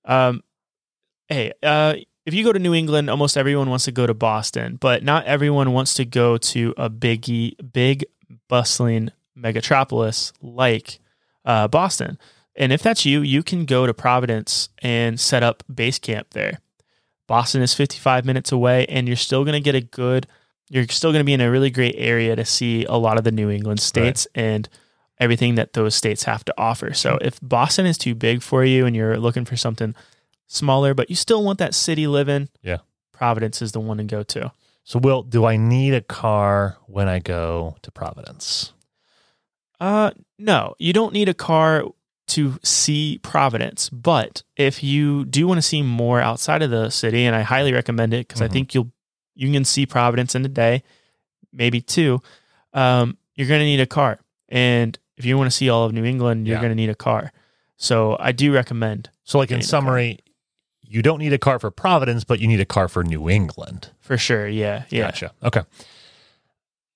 Um, 0.06 0.42
hey, 1.30 1.54
uh, 1.64 1.96
if 2.26 2.34
you 2.34 2.44
go 2.44 2.52
to 2.52 2.60
New 2.60 2.74
England, 2.74 3.10
almost 3.10 3.38
everyone 3.38 3.70
wants 3.70 3.86
to 3.86 3.92
go 3.92 4.06
to 4.06 4.14
Boston, 4.14 4.76
but 4.76 5.04
not 5.04 5.26
everyone 5.26 5.72
wants 5.72 5.94
to 5.96 6.06
go 6.06 6.38
to 6.38 6.74
a 6.78 6.90
biggie, 6.90 7.56
big, 7.72 8.06
bustling 8.48 9.12
megatropolis 9.38 10.34
like 10.42 11.00
uh, 11.46 11.68
Boston. 11.68 12.18
And 12.56 12.74
if 12.74 12.82
that's 12.84 13.06
you, 13.06 13.22
you 13.22 13.42
can 13.42 13.66
go 13.66 13.88
to 13.88 13.94
Providence 13.94 14.70
and 14.80 15.20
set 15.20 15.44
up 15.44 15.64
base 15.74 15.98
camp 15.98 16.32
there. 16.32 16.60
Boston 17.26 17.62
is 17.62 17.74
55 17.74 18.26
minutes 18.26 18.52
away, 18.52 18.86
and 18.88 19.08
you're 19.08 19.16
still 19.16 19.46
going 19.46 19.54
to 19.54 19.60
get 19.60 19.76
a 19.76 19.82
good, 19.82 20.28
you're 20.70 20.88
still 20.88 21.12
going 21.12 21.22
to 21.22 21.26
be 21.26 21.34
in 21.34 21.42
a 21.42 21.52
really 21.52 21.70
great 21.70 21.96
area 21.98 22.36
to 22.36 22.44
see 22.44 22.86
a 22.86 22.96
lot 22.96 23.18
of 23.18 23.24
the 23.24 23.32
New 23.32 23.50
England 23.50 23.80
states 23.80 24.28
and 24.36 24.68
everything 25.20 25.56
that 25.56 25.74
those 25.74 25.96
states 25.96 26.24
have 26.24 26.44
to 26.46 26.54
offer. 26.58 26.94
So 26.94 27.18
if 27.22 27.40
Boston 27.42 27.86
is 27.86 27.98
too 27.98 28.16
big 28.16 28.42
for 28.42 28.64
you 28.64 28.86
and 28.86 28.96
you're 28.96 29.18
looking 29.18 29.46
for 29.46 29.56
something 29.56 29.96
smaller, 30.50 30.94
but 30.94 31.10
you 31.10 31.16
still 31.16 31.44
want 31.44 31.60
that 31.60 31.74
city 31.74 32.08
living, 32.08 32.50
Yeah. 32.62 32.80
Providence 33.14 33.62
is 33.62 33.72
the 33.72 33.80
one 33.80 33.98
to 33.98 34.04
go 34.04 34.24
to. 34.24 34.52
So, 34.84 34.98
Will, 35.00 35.22
do 35.24 35.46
I 35.46 35.56
need 35.56 35.94
a 35.94 36.02
car 36.02 36.78
when 36.88 37.08
I 37.08 37.20
go 37.20 37.76
to 37.84 37.92
Providence? 37.92 38.74
Uh, 39.80 40.12
no, 40.38 40.76
you 40.80 40.92
don't 40.94 41.14
need 41.14 41.30
a 41.30 41.34
car 41.34 41.84
to 42.28 42.60
see 42.64 43.20
Providence, 43.24 43.90
but 43.90 44.44
if 44.56 44.84
you 44.84 45.26
do 45.26 45.48
want 45.48 45.58
to 45.58 45.62
see 45.62 45.82
more 45.82 46.20
outside 46.22 46.62
of 46.62 46.70
the 46.70 46.90
city, 46.90 47.26
and 47.26 47.36
I 47.36 47.42
highly 47.42 47.72
recommend 47.74 48.14
it 48.14 48.28
because 48.28 48.42
I 48.42 48.48
Mhm. 48.48 48.52
think 48.54 48.74
you'll 48.76 48.92
you 49.36 49.50
can 49.54 49.64
see 49.64 49.86
Providence 49.86 50.36
in 50.36 50.44
a 50.44 50.50
day, 50.50 50.84
maybe 51.54 51.80
two. 51.80 52.22
Um, 52.74 53.18
you're 53.36 53.48
going 53.48 53.62
to 53.62 53.66
need 53.66 53.80
a 53.80 53.86
car, 53.86 54.20
and 54.50 55.00
if 55.16 55.24
you 55.24 55.38
want 55.38 55.50
to 55.50 55.56
see 55.56 55.70
all 55.70 55.86
of 55.86 55.94
New 55.94 56.04
England, 56.04 56.46
you're 56.46 56.58
Yeah. 56.58 56.62
going 56.62 56.72
to 56.72 56.76
need 56.76 56.90
a 56.90 56.96
car. 56.96 57.32
So 57.78 58.18
I 58.20 58.34
do 58.34 58.52
recommend 58.54 59.10
So, 59.24 59.38
like 59.40 59.50
in 59.50 59.60
Getting 59.60 59.70
a 59.70 59.72
car. 59.72 59.82
summary, 59.82 60.20
you 60.90 61.04
don't 61.04 61.20
need 61.20 61.32
a 61.34 61.38
car 61.38 61.60
for 61.60 61.70
Providence, 61.70 62.24
but 62.24 62.40
you 62.40 62.48
need 62.48 62.60
a 62.60 62.66
car 62.66 62.88
for 62.88 63.04
New 63.04 63.30
England. 63.30 63.92
for 64.00 64.18
sure. 64.18 64.48
Yeah, 64.48 64.86
yeah. 64.90 65.04
Gotcha. 65.04 65.32
Okay. 65.44 65.62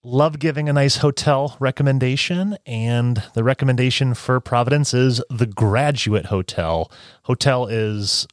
Love 0.04 0.40
giving 0.40 0.68
a 0.68 0.74
nice 0.74 0.98
hotel 0.98 1.56
recommendation. 1.60 2.58
And 2.66 3.24
the 3.36 3.44
recommendation 3.44 4.16
for 4.16 4.40
Providence 4.40 4.94
is 4.94 5.22
the 5.30 5.46
Graduate 5.46 6.26
Hotel. 6.26 6.92
Hotel 7.24 7.68
is 7.68 8.28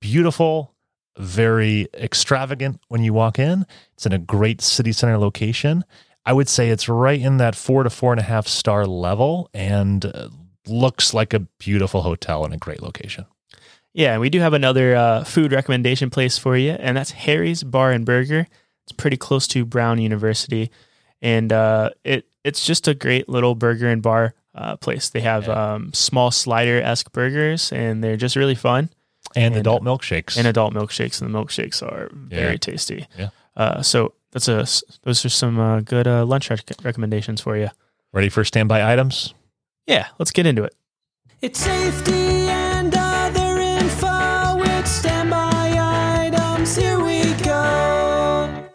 beautiful, 0.00 0.74
very 1.18 1.88
extravagant 1.92 2.80
when 2.88 3.02
you 3.02 3.12
walk 3.12 3.38
in. 3.38 3.66
It's 3.94 4.06
in 4.06 4.12
a 4.12 4.18
great 4.18 4.62
city 4.62 4.92
center 4.92 5.18
location. 5.18 5.84
I 6.24 6.32
would 6.32 6.48
say 6.48 6.68
it's 6.68 6.88
right 6.88 7.20
in 7.20 7.38
that 7.38 7.56
four 7.56 7.82
to 7.82 7.90
four 7.90 8.12
and 8.12 8.20
a 8.20 8.24
half 8.24 8.46
star 8.46 8.86
level 8.86 9.50
and 9.52 10.04
uh, 10.06 10.28
looks 10.68 11.12
like 11.12 11.34
a 11.34 11.40
beautiful 11.40 12.02
hotel 12.02 12.44
in 12.44 12.52
a 12.52 12.58
great 12.58 12.80
location. 12.80 13.26
Yeah, 13.92 14.18
we 14.18 14.30
do 14.30 14.40
have 14.40 14.52
another 14.52 14.94
uh, 14.94 15.24
food 15.24 15.52
recommendation 15.52 16.10
place 16.10 16.38
for 16.38 16.56
you, 16.56 16.70
and 16.72 16.96
that's 16.96 17.10
Harry's 17.10 17.62
Bar 17.64 17.90
and 17.92 18.06
Burger. 18.06 18.46
It's 18.84 18.92
pretty 18.92 19.16
close 19.16 19.46
to 19.48 19.64
Brown 19.64 19.98
University, 20.00 20.70
and 21.20 21.52
uh, 21.52 21.90
it 22.04 22.26
it's 22.44 22.64
just 22.64 22.88
a 22.88 22.94
great 22.94 23.28
little 23.28 23.54
burger 23.54 23.88
and 23.88 24.00
bar 24.02 24.34
uh, 24.54 24.76
place. 24.76 25.08
They 25.10 25.20
have 25.20 25.46
Yeah. 25.46 25.74
um, 25.74 25.92
small 25.92 26.30
slider 26.30 26.80
esque 26.80 27.12
burgers, 27.12 27.72
and 27.72 28.02
they're 28.02 28.16
just 28.16 28.36
really 28.36 28.54
fun. 28.54 28.90
And, 29.36 29.54
And, 29.54 29.56
adult 29.60 29.82
milkshakes. 29.82 30.36
And 30.36 30.46
adult 30.46 30.72
milkshakes, 30.72 31.20
and 31.20 31.32
the 31.32 31.38
milkshakes 31.38 31.82
are 31.82 32.08
very 32.12 32.52
Yeah. 32.52 32.56
tasty. 32.58 33.06
Yeah. 33.18 33.28
Uh, 33.56 33.82
so 33.82 34.14
that's 34.32 34.48
a 34.48 34.64
those 35.02 35.24
are 35.24 35.28
some 35.28 35.58
uh, 35.60 35.80
good 35.80 36.06
uh, 36.06 36.24
lunch 36.24 36.48
rec- 36.50 36.62
recommendations 36.82 37.40
for 37.40 37.56
you. 37.56 37.70
Ready 38.12 38.28
for 38.28 38.44
standby 38.44 38.92
items? 38.92 39.34
Yeah, 39.86 40.06
let's 40.18 40.30
get 40.32 40.46
into 40.46 40.64
it. 40.64 40.74
It's 41.42 41.60
safety 41.60 42.49
Here 46.60 47.02
we 47.02 47.22
go. 47.42 48.68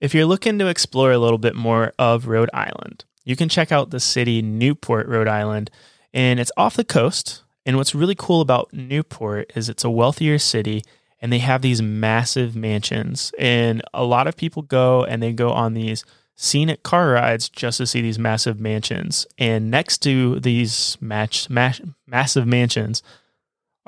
If 0.00 0.12
you're 0.12 0.26
looking 0.26 0.58
to 0.58 0.66
explore 0.66 1.12
a 1.12 1.18
little 1.18 1.38
bit 1.38 1.54
more 1.54 1.92
of 2.00 2.26
Rhode 2.26 2.50
Island, 2.52 3.04
you 3.24 3.36
can 3.36 3.48
check 3.48 3.70
out 3.70 3.90
the 3.90 4.00
city 4.00 4.42
Newport, 4.42 5.06
Rhode 5.06 5.28
Island, 5.28 5.70
and 6.12 6.40
it's 6.40 6.50
off 6.56 6.74
the 6.74 6.82
coast. 6.82 7.44
And 7.64 7.76
what's 7.76 7.94
really 7.94 8.16
cool 8.16 8.40
about 8.40 8.72
Newport 8.72 9.52
is 9.54 9.68
it's 9.68 9.84
a 9.84 9.90
wealthier 9.90 10.38
city 10.40 10.82
and 11.20 11.32
they 11.32 11.38
have 11.38 11.62
these 11.62 11.80
massive 11.80 12.56
mansions. 12.56 13.30
And 13.38 13.80
a 13.94 14.02
lot 14.02 14.26
of 14.26 14.36
people 14.36 14.62
go 14.62 15.04
and 15.04 15.22
they 15.22 15.32
go 15.32 15.50
on 15.50 15.74
these 15.74 16.04
scenic 16.34 16.82
car 16.82 17.10
rides 17.10 17.48
just 17.48 17.78
to 17.78 17.86
see 17.86 18.00
these 18.00 18.18
massive 18.18 18.58
mansions. 18.58 19.28
And 19.38 19.70
next 19.70 19.98
to 19.98 20.40
these 20.40 20.98
match, 21.00 21.48
mash, 21.48 21.80
massive 22.04 22.48
mansions 22.48 23.00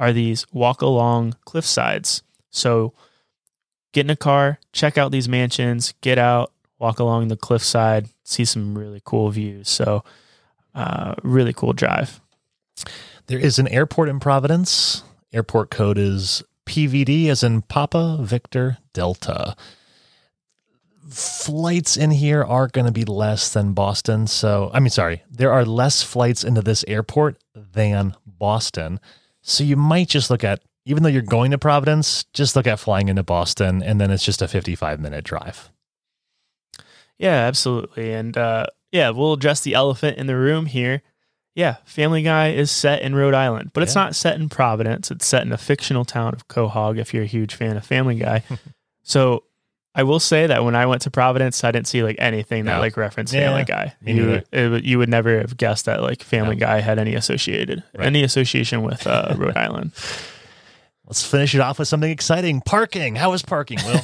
are 0.02 0.12
these 0.12 0.44
walk 0.52 0.82
along 0.82 1.36
cliff 1.44 1.64
sides. 1.64 2.24
So 2.50 2.92
get 3.92 4.04
in 4.04 4.10
a 4.10 4.16
car, 4.16 4.58
check 4.72 4.98
out 4.98 5.12
these 5.12 5.28
mansions, 5.28 5.94
get 6.00 6.18
out, 6.18 6.52
walk 6.80 6.98
along 6.98 7.28
the 7.28 7.36
cliffside, 7.36 8.08
see 8.24 8.44
some 8.44 8.76
really 8.76 9.00
cool 9.04 9.30
views. 9.30 9.68
So, 9.68 10.02
uh, 10.74 11.14
really 11.22 11.52
cool 11.52 11.72
drive. 11.72 12.20
There 13.28 13.38
is 13.38 13.60
an 13.60 13.68
airport 13.68 14.08
in 14.08 14.18
Providence. 14.18 15.04
Airport 15.32 15.70
code 15.70 15.98
is 15.98 16.42
PVD, 16.66 17.28
as 17.28 17.44
in 17.44 17.62
Papa 17.62 18.18
Victor 18.20 18.78
Delta. 18.92 19.54
Flights 21.08 21.96
in 21.96 22.10
here 22.10 22.42
are 22.42 22.66
going 22.66 22.86
to 22.86 22.92
be 22.92 23.04
less 23.04 23.52
than 23.52 23.72
Boston. 23.72 24.26
So, 24.26 24.68
I 24.74 24.80
mean, 24.80 24.90
sorry, 24.90 25.22
there 25.30 25.52
are 25.52 25.64
less 25.64 26.02
flights 26.02 26.42
into 26.42 26.60
this 26.60 26.84
airport 26.88 27.36
than 27.54 28.16
Boston. 28.26 28.98
So, 29.42 29.64
you 29.64 29.76
might 29.76 30.08
just 30.08 30.30
look 30.30 30.44
at, 30.44 30.60
even 30.86 31.02
though 31.02 31.08
you're 31.08 31.22
going 31.22 31.50
to 31.50 31.58
Providence, 31.58 32.24
just 32.32 32.56
look 32.56 32.66
at 32.66 32.78
flying 32.80 33.08
into 33.08 33.22
Boston, 33.22 33.82
and 33.82 34.00
then 34.00 34.10
it's 34.10 34.24
just 34.24 34.40
a 34.42 34.48
55 34.48 35.00
minute 35.00 35.24
drive. 35.24 35.70
Yeah, 37.18 37.34
absolutely. 37.46 38.12
And 38.12 38.36
uh, 38.36 38.66
yeah, 38.90 39.10
we'll 39.10 39.34
address 39.34 39.60
the 39.60 39.74
elephant 39.74 40.18
in 40.18 40.26
the 40.26 40.36
room 40.36 40.66
here. 40.66 41.02
Yeah, 41.54 41.76
Family 41.84 42.22
Guy 42.22 42.48
is 42.52 42.70
set 42.70 43.02
in 43.02 43.14
Rhode 43.14 43.34
Island, 43.34 43.70
but 43.74 43.82
it's 43.82 43.94
Yeah. 43.94 44.04
not 44.04 44.16
set 44.16 44.40
in 44.40 44.48
Providence. 44.48 45.10
It's 45.10 45.26
set 45.26 45.42
in 45.42 45.52
a 45.52 45.58
fictional 45.58 46.04
town 46.04 46.32
of 46.32 46.48
Quahog 46.48 46.98
if 46.98 47.12
you're 47.12 47.24
a 47.24 47.26
huge 47.26 47.54
fan 47.54 47.76
of 47.76 47.84
Family 47.84 48.14
Guy. 48.16 48.42
so 49.02 49.44
I 49.94 50.04
will 50.04 50.20
say 50.20 50.46
that 50.46 50.64
when 50.64 50.74
I 50.74 50.86
went 50.86 51.02
to 51.02 51.10
Providence, 51.10 51.62
I 51.64 51.70
didn't 51.70 51.86
see 51.86 52.02
like 52.02 52.16
anything 52.18 52.64
that 52.64 52.76
No. 52.76 52.80
like 52.80 52.96
referenced 52.96 53.34
Yeah, 53.34 53.48
Family 53.48 53.64
Guy. 53.64 53.94
You, 54.02 54.42
it 54.50 54.68
would- 54.70 54.84
you 54.86 54.98
would 54.98 55.10
never 55.10 55.38
have 55.38 55.56
guessed 55.56 55.84
that 55.84 56.00
like 56.02 56.22
Family 56.22 56.56
No. 56.56 56.66
Guy 56.66 56.80
had 56.80 56.98
any 56.98 57.14
associated 57.14 57.82
Right. 57.96 58.06
any 58.06 58.22
association 58.22 58.82
with 58.82 59.06
uh, 59.06 59.34
Rhode 59.38 59.56
Island. 59.56 59.92
Let's 61.06 61.26
finish 61.26 61.54
it 61.54 61.60
off 61.60 61.78
with 61.78 61.88
something 61.88 62.10
exciting. 62.10 62.60
Parking. 62.62 63.16
How 63.16 63.32
is 63.32 63.42
parking, 63.42 63.78
Will? 63.84 64.00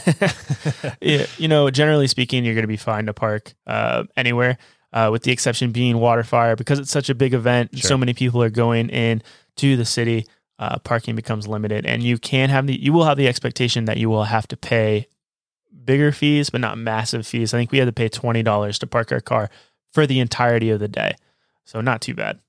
yeah, 1.00 1.24
you 1.38 1.48
know, 1.48 1.70
generally 1.70 2.06
speaking, 2.08 2.44
you're 2.44 2.54
going 2.54 2.64
to 2.64 2.68
be 2.68 2.76
fine 2.76 3.06
to 3.06 3.14
park 3.14 3.54
uh, 3.66 4.04
anywhere, 4.16 4.58
uh, 4.92 5.08
with 5.10 5.22
the 5.22 5.30
exception 5.32 5.70
being 5.72 5.96
Waterfire 5.96 6.56
because 6.56 6.78
it's 6.78 6.90
such 6.90 7.08
a 7.08 7.14
big 7.14 7.32
event. 7.34 7.70
and 7.72 7.80
So 7.82 7.96
many 7.96 8.12
people 8.14 8.42
are 8.42 8.50
going 8.50 8.90
in 8.90 9.22
to 9.56 9.76
the 9.76 9.84
city. 9.86 10.26
Uh, 10.58 10.76
parking 10.80 11.14
becomes 11.14 11.46
limited, 11.46 11.86
and 11.86 12.02
you 12.02 12.18
can 12.18 12.50
have 12.50 12.66
the 12.66 12.78
you 12.78 12.92
will 12.92 13.04
have 13.04 13.16
the 13.16 13.28
expectation 13.28 13.84
that 13.84 13.96
you 13.96 14.10
will 14.10 14.24
have 14.24 14.46
to 14.48 14.56
pay 14.56 15.06
bigger 15.84 16.12
fees, 16.12 16.50
but 16.50 16.60
not 16.60 16.78
massive 16.78 17.26
fees. 17.26 17.54
I 17.54 17.58
think 17.58 17.72
we 17.72 17.78
had 17.78 17.86
to 17.86 17.92
pay 17.92 18.08
twenty 18.08 18.42
dollars 18.42 18.78
to 18.80 18.86
park 18.86 19.12
our 19.12 19.20
car 19.20 19.50
for 19.92 20.06
the 20.06 20.20
entirety 20.20 20.70
of 20.70 20.80
the 20.80 20.88
day, 20.88 21.14
so 21.64 21.80
not 21.80 22.00
too 22.00 22.14
bad. 22.14 22.40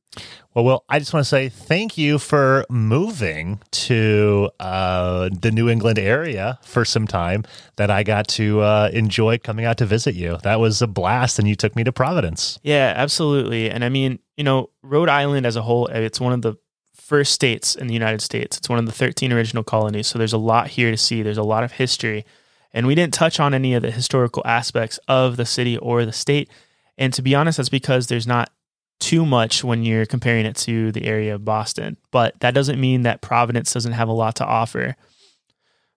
Well, 0.55 0.65
Will, 0.65 0.83
I 0.89 0.97
just 0.97 1.13
want 1.13 1.23
to 1.23 1.29
say 1.29 1.49
thank 1.49 1.97
you 1.97 2.17
for 2.17 2.65
moving 2.69 3.61
to 3.71 4.49
uh, 4.59 5.29
the 5.31 5.51
New 5.51 5.69
England 5.69 5.99
area 5.99 6.57
for 6.63 6.83
some 6.83 7.05
time 7.05 7.43
that 7.75 7.91
I 7.91 8.03
got 8.03 8.27
to 8.29 8.61
uh, 8.61 8.89
enjoy 8.91 9.37
coming 9.37 9.65
out 9.65 9.77
to 9.77 9.85
visit 9.85 10.15
you. 10.15 10.37
That 10.43 10.59
was 10.59 10.81
a 10.81 10.87
blast, 10.87 11.37
and 11.37 11.47
you 11.47 11.55
took 11.55 11.75
me 11.75 11.83
to 11.83 11.91
Providence. 11.91 12.59
Yeah, 12.63 12.93
absolutely. 12.95 13.69
And 13.69 13.85
I 13.85 13.89
mean, 13.89 14.19
you 14.35 14.43
know, 14.43 14.71
Rhode 14.81 15.09
Island 15.09 15.45
as 15.45 15.55
a 15.55 15.61
whole, 15.61 15.87
it's 15.87 16.19
one 16.19 16.33
of 16.33 16.41
the 16.41 16.55
first 16.95 17.31
states 17.31 17.75
in 17.75 17.87
the 17.87 17.93
United 17.93 18.21
States. 18.21 18.57
It's 18.57 18.69
one 18.69 18.79
of 18.79 18.85
the 18.85 18.91
13 18.91 19.31
original 19.31 19.63
colonies. 19.63 20.07
So 20.07 20.17
there's 20.17 20.33
a 20.33 20.37
lot 20.37 20.67
here 20.67 20.91
to 20.91 20.97
see. 20.97 21.21
There's 21.21 21.37
a 21.37 21.43
lot 21.43 21.63
of 21.63 21.73
history. 21.73 22.25
And 22.73 22.85
we 22.85 22.95
didn't 22.95 23.13
touch 23.13 23.39
on 23.39 23.53
any 23.53 23.73
of 23.73 23.81
the 23.81 23.91
historical 23.91 24.43
aspects 24.45 24.99
of 25.07 25.37
the 25.37 25.45
city 25.45 25.77
or 25.77 26.05
the 26.05 26.11
state. 26.13 26.49
And 26.97 27.13
to 27.13 27.21
be 27.21 27.33
honest, 27.35 27.57
that's 27.57 27.69
because 27.69 28.07
there's 28.07 28.27
not 28.27 28.51
too 28.99 29.25
much 29.25 29.63
when 29.63 29.83
you're 29.83 30.05
comparing 30.05 30.45
it 30.45 30.55
to 30.57 30.91
the 30.91 31.05
area 31.05 31.33
of 31.33 31.45
Boston. 31.45 31.97
But 32.11 32.39
that 32.41 32.53
doesn't 32.53 32.79
mean 32.79 33.03
that 33.03 33.21
Providence 33.21 33.73
doesn't 33.73 33.93
have 33.93 34.09
a 34.09 34.13
lot 34.13 34.35
to 34.35 34.45
offer. 34.45 34.95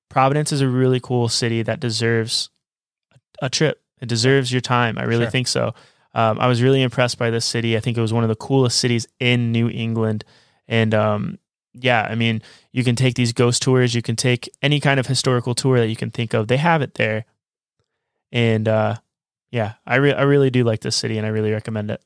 Providence 0.09 0.53
is 0.53 0.61
a 0.61 0.69
really 0.69 1.01
cool 1.01 1.29
city 1.29 1.63
that 1.63 1.81
deserves 1.81 2.49
a 3.41 3.51
trip. 3.51 3.83
It 4.01 4.09
deserves 4.09 4.53
your 4.53 4.61
time. 4.61 4.99
I 4.99 5.05
really 5.05 5.25
Sure. 5.25 5.31
think 5.31 5.49
so. 5.49 5.75
Um, 6.15 6.39
I 6.39 6.47
was 6.47 6.63
really 6.63 6.83
impressed 6.83 7.19
by 7.19 7.31
this 7.31 7.45
city. 7.45 7.77
I 7.77 7.81
think 7.81 7.97
it 7.97 8.01
was 8.03 8.13
one 8.13 8.23
of 8.25 8.29
the 8.29 8.37
coolest 8.37 8.79
cities 8.79 9.07
in 9.19 9.53
New 9.53 9.69
England. 9.69 10.25
And 10.69 10.95
um, 10.95 11.39
yeah, 11.75 12.03
I 12.03 12.15
mean, 12.15 12.43
you 12.73 12.85
can 12.85 12.97
take 12.97 13.15
these 13.15 13.33
ghost 13.33 13.63
tours. 13.63 13.95
You 13.95 14.03
can 14.03 14.17
take 14.17 14.51
any 14.63 14.81
kind 14.81 15.01
of 15.01 15.07
historical 15.07 15.55
tour 15.55 15.79
that 15.79 15.89
you 15.89 15.97
can 15.97 16.11
think 16.11 16.35
of. 16.35 16.49
They 16.49 16.59
have 16.59 16.83
it 16.83 16.95
there. 16.95 17.25
And 18.31 18.69
uh, 18.69 18.97
yeah, 19.51 19.75
I, 19.87 19.97
re- 19.97 20.15
I 20.15 20.23
really 20.23 20.51
do 20.51 20.65
like 20.65 20.81
this 20.81 20.97
city 20.97 21.19
and 21.19 21.27
I 21.27 21.31
really 21.31 21.53
recommend 21.53 21.91
it. 21.91 22.03